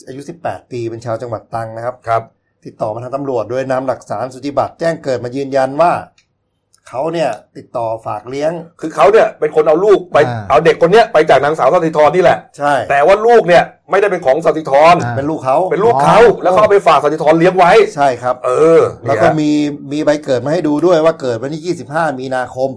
[0.07, 2.23] อายุ 18 ปีเป็นชาวจังหวัดตรังนะครับครับ
[2.65, 5.91] ติดต่อมาทางตำรวจโดยนำหลักฐานสุติบัตรแจ้งเกิดมายืนยันว่า
[6.89, 8.51] เขาเนี่ยติดต่อฝากเลี้ยง
[8.81, 19.49] คือเขาเนี่ยเป็นคนเอาลูกไปอ่า เอาเด็กคนเนี้ยไปจากนางสาวสติธรนี่แหละ ใช่แต่ว่าลูกเนี่ยไม่ได้เป็นของสติธรอ่า เป็นลูกเขาเป็นลูกเขาอ๋อแล้วเขาเอาไปฝากสติธรเลี้ยงไว้ ใช่ครับ เออแล้วก็มี
[19.91, 22.69] มีใบเกิดมาให้ดูด้วยว่าเกิดวันที่ 25 มีนาคม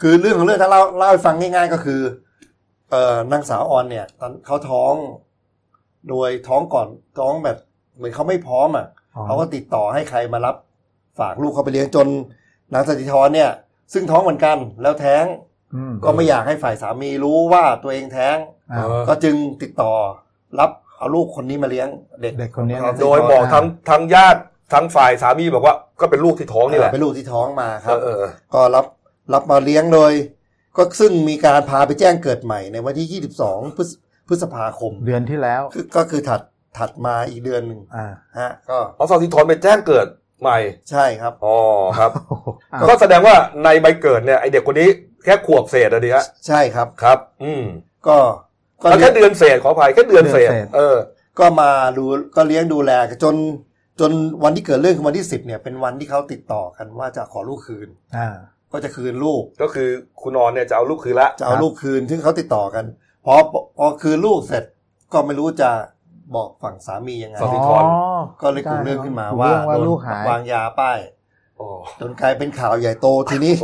[0.00, 2.00] คือเรื่องของเรื่องถ้าเล่าเล่าให้ฟังง่ายๆก็คือ
[2.90, 4.94] เอ่อนางสาวออนเนี่ย ตอนเขาท้อง
[6.08, 7.56] โดยท้องก่อนท้องแบบ
[7.98, 10.56] เหมือนเขาไม่พร้อมอะอ๋อเขาก็ติดต่อให้ใครมารับ
[11.18, 12.06] ฝากลูกเขาไปเลี้ยงจน
[12.72, 13.50] นางสติธรเนี่ย
[13.92, 15.24] ซึ่งท้องเหมือนกันแล้วแท้ง
[15.74, 18.36] อืมก็ไม่อยากให้ฝ่ายสามีรู้ว่าตัวเองแท้ง
[18.72, 19.92] อ่าเออก็จึงติดต่อ
[20.60, 21.88] รับเอาลูกคนนี้มาเลี้ยง
[22.22, 24.40] เด็กเด็กคนนี้ครับโดยบอกทั้งทั้งญาติ
[24.72, 28.86] ทั้งฝ่ายสามีบอกว่าก็เป็นลูกที่ท้องนี่แหละเป็นลูกที่ท้องมาคเอรับอเออเออก็รับ
[29.34, 30.12] รับมาเลี้ยงโดย
[30.76, 33.90] ก็ซึ่งมีการพาไปแจ้งเกิดใหม่ในวันที่ 22 พฤษ
[34.28, 36.40] พฤษภาคม เดือนที่แล้วคือก็คือถัด
[36.78, 38.06] ถัดมาอีกเดือนหนึ่งอ่า
[38.38, 40.06] ฮะก็เอาสติธรไปแจ้งเกิด
[40.40, 40.58] ใหม่
[40.90, 41.56] ใช่ครับอ๋อ
[41.98, 44.88] ครับโอ้โหอ่าก็แสดงว่าในใบเกิดเนี่ยไอเด็กคนนี้
[45.24, 47.64] แค่ขวบเศษอะดีฮะใช่ครับครับ อืม
[48.06, 48.16] ก็
[48.82, 50.96] ก็แล้วเลี้แค่ยงเดือนเศษขออภัยแค่เดือนเศษเดือนเศษเออ
[51.38, 52.04] ก็มาดู
[52.36, 53.34] ก็เลี้ยงดูแลกันจน
[54.00, 54.10] จน
[54.44, 58.28] วันที่เกิดเรื่องคือวันที่10เนี่ยเป็นวันที่เขาติดต่อกันว่าจะขอลูกคืนอ่า
[58.72, 59.88] ก็จะคืนลูกก็คือ
[60.22, 62.84] คุณนอนเนี่ยจะเอาลูกคืนละจะเอาลูกคืนซึ่งเขาติดต่อกัน
[63.24, 63.34] พอ
[63.78, 64.64] พอคืนลูกเสร็จ
[65.12, 65.70] ก็ไม่รู้จะ
[66.34, 67.84] บอกฝั่งสามียังไงสติธร
[68.42, 70.98] ก็เลยกุเรื่องขึ้นมากุว่าเรื่องว่าโดนลูกหายวางยาป้าย
[71.56, 71.66] โอ้
[72.00, 73.54] จนกลายเป็นข่าวใหญ่โตทีนี้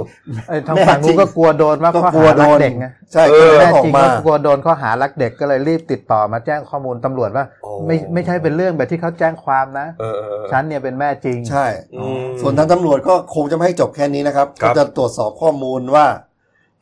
[0.49, 16.07] ไอ้ทางแม่ฝั่งจรินู้งนก็กลัวโดนว่าก็ข้อกลัวหาโดรักนเด็กไงใช่เอก็อเลยแม่ออจริกงมาก็กลัวโดนข้อหารักเด็กก็เลยรีบติดต่อมาแจ้งข้อมูลตำรวจว่าโอ้ไม่ไม่ใช่เป็นเรื่องแบบที่เขาแจ้งความนะเออเออเออฉันเนี่ยเป็นแม่จริง ใช่อืมส่วนทางตำรวจก็คงจะไม่ให้จบแค่นี้นะครับครัก็บจะตรวจสอบข้อมูลว่า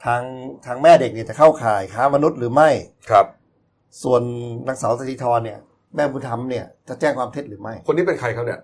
[0.04, 0.22] ทาง
[0.66, 2.70] ทางแม่เด็กเนี่ยจะเข้าข่ายค้ามนุษย์หรือไม่
[3.10, 3.26] ครับ
[4.02, 4.22] ส่วน
[4.66, 5.58] นางสาวสติธรเนี่ย
[5.96, 8.60] แม่บุญธรรมเนี่ยจะแจ้งความเท็จหรือไม่ คนนี้เป็นใครครับเนี่ย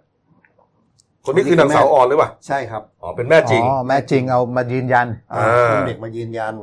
[1.25, 6.55] คนนี้คือนางสาวอ่อนหรือเปล่าใช่ครับอ๋อเป็นแม่จริงอ๋อแม่จริงเอามายืนยันอ่าอ่าเป็นเด็กมายืนยัน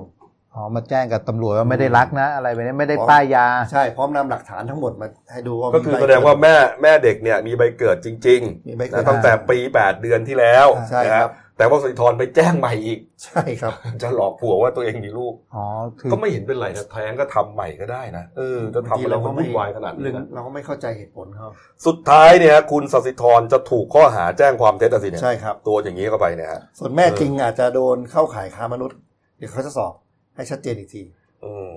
[0.54, 15.64] อ๋อมาแจ้งกับตำรวจว่าไม่ได้รักนะ อะไรแบบนี้ไม่ได้อ๋อป้ายยา ใช่พร้อมนำหลักฐานทั้งหมดมาให้ดูว่าก็คือมีใบแสดงว่าแม่แม่เด็กเนี่ยมีใบเกิดจริงมีใบๆเกิดนะตั้งแต่ปีแปดเดือนที่แล้วใช่นะคครัรับบ แต่ว่าสติธรไปแจ้งใหม่อีก ใช่ครับ จะหลอกผัวว่าตัวเองมีลูกอ๋อ
[16.00, 21.48] คือก็ไม่เห็นเป็นไรนะแท้งก็ทำใหม่ก็ได้นะเออจะทำอะไรมันวุ่นวายขนาดนี้นะเราก็ไม่เข้าใจเหตุผลเขา
[21.86, 28.98] สุดท้ายเนี่ยคุณสสิธรจะถูกข้อหาแจ้งความเท็จอะสิเนี่ยใช่ครับตัวอย่างนี้เข้าไปเนี่ยฮะส่วนแม่เออจริงอาจจะโดนเข้าข่ายค้ามนุษย์
[29.38, 29.94] เดี๋ยวเขาจะสอบ
[30.36, 31.04] ให้ชัดเจนอีกที
[31.46, 31.76] อืม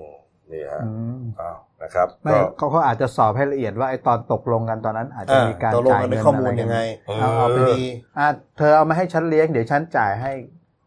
[0.51, 6.79] นี่ฮะอืมอ้าวนะครับไม่ก็เขาเขาอาจจะสอบให้ละเอียดว่าไอ้ตอนตกลงกันตอนนั้นอาจจะอ่ามีการตกลงจ่ายกันในเงินข้อมูอะลไรกัยันงไง
[7.19, 7.81] เอาเอาไปมีดี
[8.17, 8.27] อ่า
[8.57, 10.31] เธอเอามาให้ฉันเลี้ยงเดี๋ยวฉันจ่ายให้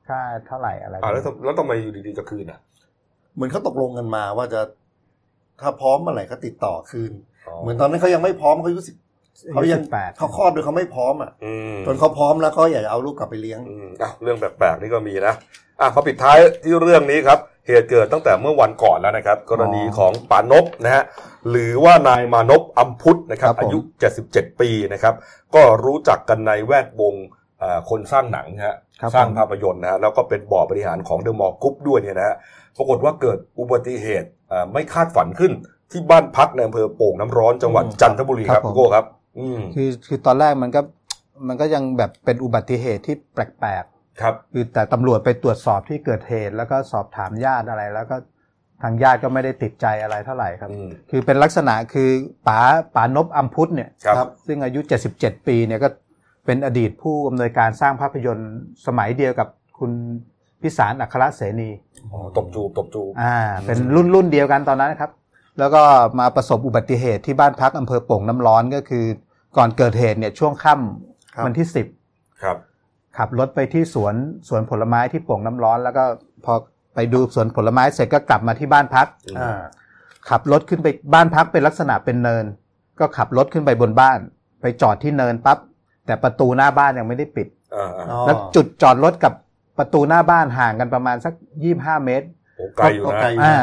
[0.09, 2.59] ค่าเท่าไหร่อะไรอ่าแล้วทำแล้วทำไมอยู่ดีๆจะคืนอะ
[3.35, 4.61] เหมือนเขาตกลงกันมาว่าจะ
[5.61, 7.13] ถ้าพร้อมเมื่อไหร่ก็ติดต่อคืน
[7.47, 8.95] อ๋อเหมือนตอนนั้นเขายังไม่พร้อมเขาอายุสิบ
[9.53, 15.35] เขายังแปดเขาคลอดโดยเขาไม่พร้อมอะอืมจนเขาพร้อมแล้วเขาอยากจะเอาลูกกลับไปเลี้ยงอืมอะเรื่องแปลกๆนี่ก็มีนะ
[15.81, 21.03] อะพอปิดท้ายที่เรื่องนี้ครับ เหตุเกิดตั้งแต่เมื่อวันก่อนแล้วนะครับ กรณีของปานพนะฮะ
[21.51, 23.79] หรือว่านายมานพอัมพุทธนะครับครับผมอายุ
[24.19, 25.15] 77 ปีนะครับ
[25.55, 27.15] ก็รู้จักกันในแวดวง
[27.63, 32.37] อ่าคนสร้างหนังนะฮะครับสร้างผมภาพยนตร์นะฮะแล้วก็เป็นบอร์ดบริหารของเดอะมอลล์กรุ๊ปด้วยเนี่ยนะฮะ
[32.77, 35.53] ปรากฏว่าเกิดอุบัติเหตุอ่าไม่คาดฝันขึ้น
[35.91, 39.05] ที่บ้านพักในอำเภอโป่งน้ำร้อนจังหวัดอืมจันทบุรีครับครับผมพี่โก้ครับ
[39.39, 40.81] อืมคือคือตอนแรกมันก็
[41.49, 43.85] มันก็ยังแบบเป็นอุบัติเหตุที่แปลก
[44.21, 48.17] ครับๆคือแต่ตำรวจไปตรวจสอบที่เกิดเหตุ แล้วก็สอบถามญาติอะไร แล้วก็
[48.83, 52.09] ทางญาติก็ไม่ได้ติดใจอะไรเท่าไหร่ครับอืมคือเป็นลักษณะคือ
[52.49, 52.61] ป๋า
[52.95, 54.81] ป๋านพอัมพุทธเนี่ยครับซึ่งอายุ
[55.15, 55.89] 77 ปีเนี่ยก็
[56.47, 58.53] เป็นอดีตผู้อำนวยการสร้างภาพยนตร์
[58.87, 59.49] สมัยเดียวกับ
[59.79, 59.93] คุณ
[60.63, 61.71] พิสารอัครเสนี
[62.13, 63.37] อ๋อตบจูบตบจูบอ่า
[63.67, 65.11] เป็นรุ่นรุ่นเดียวกันตอนนั้นนะครับ
[65.59, 65.83] แล้วก็
[66.19, 69.05] มาประสบอุบัติเหตุที่บ้านพักอำเภอโป่งน้ำร้อนก็คือ
[69.57, 70.75] ก่อนเกิดเหตุเนี่ยช่วงค่
[71.35, 71.87] ครับวันที่สิบ
[72.43, 72.57] ครับ
[73.19, 74.15] ขับรถไปที่สวน
[74.49, 76.05] สวนผลไม้ที่โป่งน้ำร้อน แล้วก็
[76.45, 76.55] พอ
[76.95, 79.07] ไปดูสวนผลไม้เสร็จก็กลับมาที่บ้านพัก
[79.39, 79.61] อ่า
[80.31, 82.45] ขับรถขึ้นไปบ้านพักเป็นลักษณะเป็นเนิน
[83.01, 84.19] ก็ขับรถขึ้นไปบนบ้าน
[84.61, 85.59] ไปจอดที่เนินปั๊บ
[86.07, 89.33] แต่ประตูหน้าบ้านยังไม่ได้ปิดอ่าอ่าอ๋อแล้วจุดจอดรถกับ
[89.79, 93.55] ประตูหน้าบ้านห่างกันประมาณสักยี่ห้าเมตรโอ้ไกลอยู่ก็นะไกลอ่า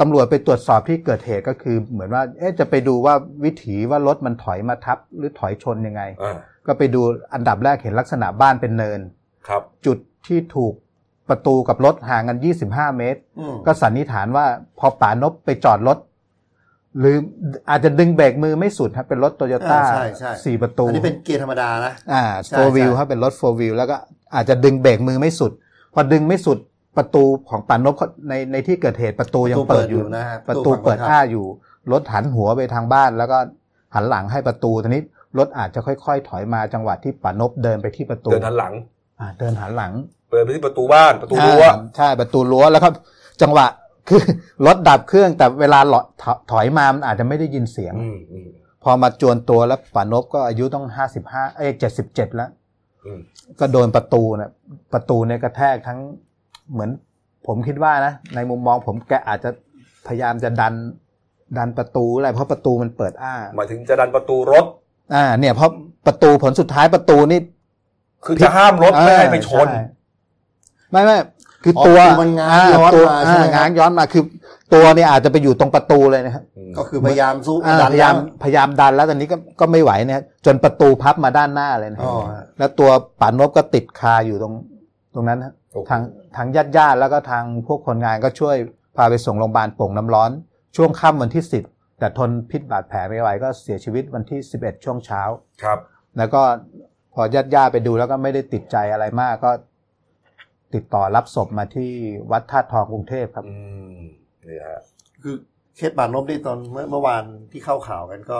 [0.00, 7.02] ตำรวจไปตรวจสอบที่เกิดเหตุก็คือเหมือนว่า เอ๊ะจะไปดูว่าวิถีว่ารถมันถอยมาทับหรือถอยชนยังไงอ่า ก็ไปดู
[7.34, 9.00] อันดับแรกเห็นลักษณะบ้านเป็นเนิน
[9.48, 10.74] ครับ จุดที่ถูก
[11.28, 12.38] ประตูกับรถห่างกัน
[12.68, 14.46] 25 เมตร อืม ก็สันนิษฐานว่า
[14.78, 15.98] พอป่านบไปจอดรถ
[16.98, 17.16] หรือ
[17.70, 23.96] อาจจะดึงเบรกมือไม่สุดครับเป็นรถโตโยต้าอ่าใช่ใช่ สี่ประตู อันนี้เป็นเกียร์ธรรมดานะ อ่าใช่โฟวิลใช่ ครับเป็นรถโฟวิลแล้วก็
[24.34, 25.52] อาจจะดึงเบรกมือไม่สุด
[25.94, 26.58] พอดึงไม่สุด
[26.96, 31.46] ประตูของป่านบเขาในในที่เกิดเหตุประตูยังเปิดอยู่ นะฮะประตูเปิดอ้าอยู่
[31.92, 33.38] รถหันหัวไปทางบ้าน แล้วก็
[33.94, 35.02] หันหลังให้ประตูทีนี้
[35.38, 38.72] รถอาจจะค่อยๆ ถอยมาจังหวะที่ป่านบเดินไปที่ประตูเดินทันหลัง
[39.20, 39.92] อ่า เดินหันหลัง
[40.30, 42.92] เปิดไปที่ประตูบ้านประตูรั้วอ่าใช่ประตูรั้วแล้วครับ
[43.42, 43.66] จังหวะ
[44.08, 44.22] คือ
[44.66, 48.48] รถดับเครื่องแต่เวลาหลอถถอยมามันอาจจะไม่ได้ยินเสียงอืมอืม
[48.82, 52.50] พอมาจวนตัวแล้วป่านบก็อายุต้องห้าสิบห้าเอ้เจ็ดสิบเจ็ดแล้ว
[53.04, 53.20] อืม
[53.60, 54.50] ก็โดนประตูนะ
[54.92, 55.98] ประตูเนี่ยกระแทกทั้ง
[56.72, 56.90] เหมือน
[57.46, 59.50] ผมคิดว่านะในมุมมองผมแกอาจจะ
[60.06, 60.74] พยายามจะดัน
[61.58, 64.64] ดันประตูอะไรเพราะประตูมันเปิดอ้าหมายถึงจะดันประตูรถ
[65.14, 65.70] อ่า เนี่ยเพราะ
[66.06, 67.40] ประตูผลสุดท้ายประตูนี่
[68.24, 71.16] คือจะห้ามรถไม่ให้ไปชนใไม่ไม่
[71.62, 74.22] คืออ๋อตัวประตูมันง้างย้อนตัวมาใช่ไหมครับง้างย้อนมาคือ
[74.74, 76.42] ตัวเนี่ยอาจจะไปอยู่ตรงประตูเลยนะครับ
[76.76, 82.14] ก็คือพยายามสู้อ่าดันพยายามแล้วพยายามดันแล้วตอนนี้ก็ก็ไม่ไหวเนี่ยจนประตูพับมาด้านหน้าเลยนะอ๋อ
[82.58, 82.90] แล้วตัว
[83.20, 84.54] ป่านบก็ติดคาอยู่ตรง
[85.14, 86.00] ตรงนั้นนะโอ้โหทาง
[86.36, 88.56] ทางญาติญาติๆแล้วก็ทางพวกคนงานก็ช่วย
[88.96, 90.30] พาไปส่งโรงพยาบาลโป่งน้ำร้อน
[90.76, 91.62] ช่วงค่ำวันที่สิบ
[91.98, 95.22] แต่ทนพิษบาดแผลไม่ไหวก็เสียชีวิตวันที่สิบเอ็ดช่วงเช้า
[95.62, 95.78] ครับ
[96.18, 96.42] แล้วก็
[97.14, 99.50] พอญาติญาติๆไปดูแล้วก็ไม่ได้ติดใจอะไรมากก็
[100.74, 101.90] ติดต่อรับศพมาที่
[102.30, 103.56] วัดธาตุทองกรุงเทพครับ อื
[103.96, 103.98] ม
[104.48, 104.80] นี่ฮะ
[105.22, 105.34] คือ
[105.76, 108.38] เคสบานลบนี่ตอนเมื่อเมื่อวานที่เข้าข่าวกันก็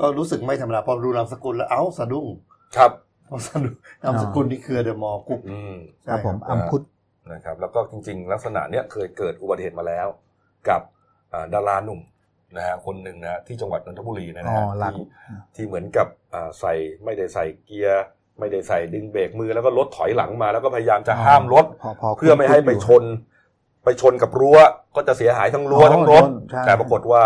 [0.00, 2.26] ก็รู้สึกไม่ธรรมดาพอดูนามสกุลแล้วเอ้าสะดุ้ง
[2.76, 2.92] ครับ
[3.28, 6.84] พอสะดุ้งนามสกุลนี่คือเดอะมอลกุ๊กอืมใช่ครับผมอัมพุทธ
[7.32, 10.06] นะครับ แล้วก็จริง ๆ ลักษณะเนี้ยเคยเกิดอุบัติเหตุมาแล้ว
[10.68, 10.82] กับ
[11.32, 12.00] อ่าดาราหนุ่ม
[12.56, 15.06] นะฮะคนหนึ่งนะที่จังหวัดนนทบุรีนะอ๋ฮะอหลักที่
[15.54, 16.72] ที่เหมือนกับอ่าใส่
[17.04, 18.04] ไม่ได้ใส่เกียร์
[18.38, 23.04] ไม่ได้ใส่ดึงเบรกมือแล้วก็รถถอยหลังมา แล้วก็พยายามจะห้ามรถพอพอเพื่อไม่ให้ไปชน
[23.84, 24.58] ไปชนกับรั้ว
[24.96, 27.22] ก็จะเสียหายทั้งรั้วอ๋อทั้งรถใช่แต่ปรากฏว่า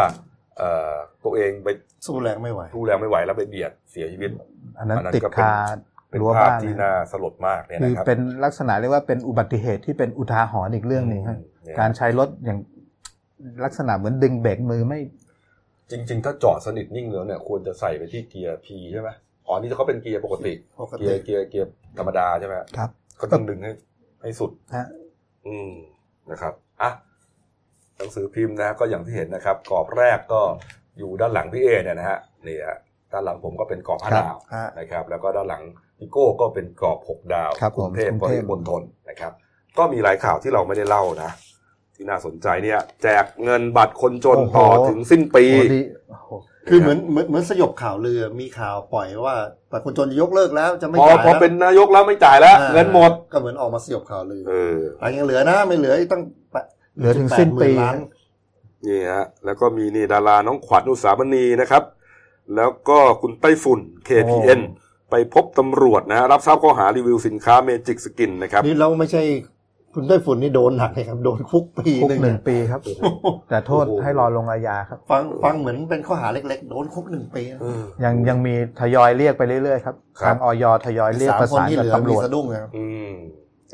[0.58, 0.92] เอ่อ
[1.24, 1.68] ตัวเองไป
[2.06, 4.30] สู้แรงไม่ไหวทูแรงไม่ไหวแล้วไปเบียดเสียชีวิต
[4.78, 5.54] อันนั้นอันนั้นติดก็เป็นคา
[6.10, 12.58] เป็นรั้วภาพบ้านที่นะน่าสลดมากเนี่ยคือนะครับเป็นลักษณะเรียกว่าเป็นอุบัติเหตุที่เป็นอุทาหรณ์อีกเรื่องหนึ่งครับเนี่ยการใช้รถอย่าง
[13.64, 15.00] ลักษณะเหมือนดึงเบรกมือไม่
[15.90, 19.10] จริง ๆ ถ้าจอดสนิทนิ่งแล้วเนี่ยควรจะใส่ไปที่เกียร์ P ใช่ไหม
[19.46, 21.68] อ๋อนี่เขาเป็นเกียร์ปกติปกเกียติร์เกียร์เกียร์
[21.98, 23.72] ธรรมดาใช่ไหมครับก็ต้องดึงให้
[24.22, 24.86] ให้สุดฮะ
[25.46, 25.72] อืม
[26.30, 26.90] นะครับอะ
[27.96, 30.40] หนังสือพิมพ์นะก็อย่างที่เห็นนะครับกรอบแรกก็
[30.98, 32.78] อยู่ด้านหลังพี่เอเนี่ยนะฮะนี่ฮะ
[33.12, 35.62] ด้านหลังผมก็เป็นกรอบห้าครับดาวฮะนะครับ แล้วก็ด้านหลัง
[35.98, 39.32] พี่โก้ก็เป็นกรอบหกดาวครับกรุงเทพผมปริมณฑลนะครับ
[39.78, 41.30] ก็มีหลายข่าวที่เราไม่ได้เล่านะ
[41.96, 46.30] ที่น่าสนใจเนี่ย แจกเงินบัตรคนจนโอ้โหต่อถึงสิ้นปีโอ้ดีโอ้โห
[46.68, 49.36] คือเหมือนเหมือนเหมือนสยบข่าวลือมีข่าวปล่อยว่า
[49.70, 56.22] แต่คนจนจะยกเลิกแล้วจะไม่พอจ่ายพอแล้วเป็นนายกแล้วไม่จ่ายแล้วอ่าเงินหมดก็เหมือนออกมาสยบข่าวลือเออแต่ยังเหลือนะไม่เหลืออีกตั้ง
[56.52, 56.66] แปด
[56.96, 57.96] เหลือถึงสิ้นปีแปดหมื่ล้าน
[58.86, 61.82] นี่ฮะแล้วก็มีนี่ดาราน้องขวัญอุสามณีนะครับ
[62.56, 64.60] แล้วก็คุณไต้ฝุ่น KPN
[65.10, 69.22] ไปพบตำรวจนะฮะรับทราบข้อหารีวิวสินค้าเมจิกสกินนะครับนี่เราไม่ใช่
[69.94, 72.80] คุณได้ฝุ่นนี่โดนหนักเลยครับ โดนคุกปีคุกหนึ่งหนึ่งเนี่ยปีครับ
[73.48, 83.12] แต่โทษโอ้โหให้รอลงอาญาครับ ฟังฟังเหมือนเป็นข้อหาเล็ก ๆ โดนคุกหนึ่งปีนะเออยังยังมีทยอยเรียกไปเรื่อยๆครับครับทางออยทยอยเรียกสามประคนสานที่กับเหลือตำรมีวจสะดุ้งนะครับอืม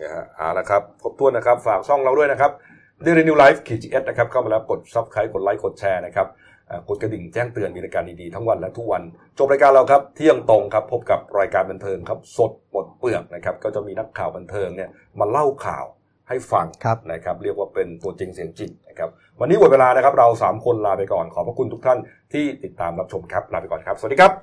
[0.00, 2.50] นะฮะเอาละครับครบถ้วนนะครับ ฝากช่องเราด้วยนะครับ
[3.02, 6.26] เดลินิวไลฟ์ขีดจีเอสนะครับ เข้ามาแล้วกดซับสไครต์กดไลค์กดแชร์นะครับ
[6.70, 9.02] อ่ากดกระดิ่งแจ้งเตือนมีรายการดีๆทั้งวันและทุกวัน
[9.38, 15.84] จบรายการเราครับ เที่ยงตรงครับ พบกับรายการบันเทิงครับ สดหมดเปลือกนะครับ ก็จะมีนักข่าวบันเทิงเนี่ยมาเล่าข่าว
[16.30, 19.08] ให้ฟังครับนะครับเรียกว่าเป็นตัวจริงเสียงจริงนะครับ
[19.40, 21.98] วันนี้หมดเวลานะครับเราสามคนลาไปก่อนขอบพระคุณทุกท่าน
[22.32, 24.32] ที่ติดตามรับชมครับลาไปก่อนครับ สวัสดีครับ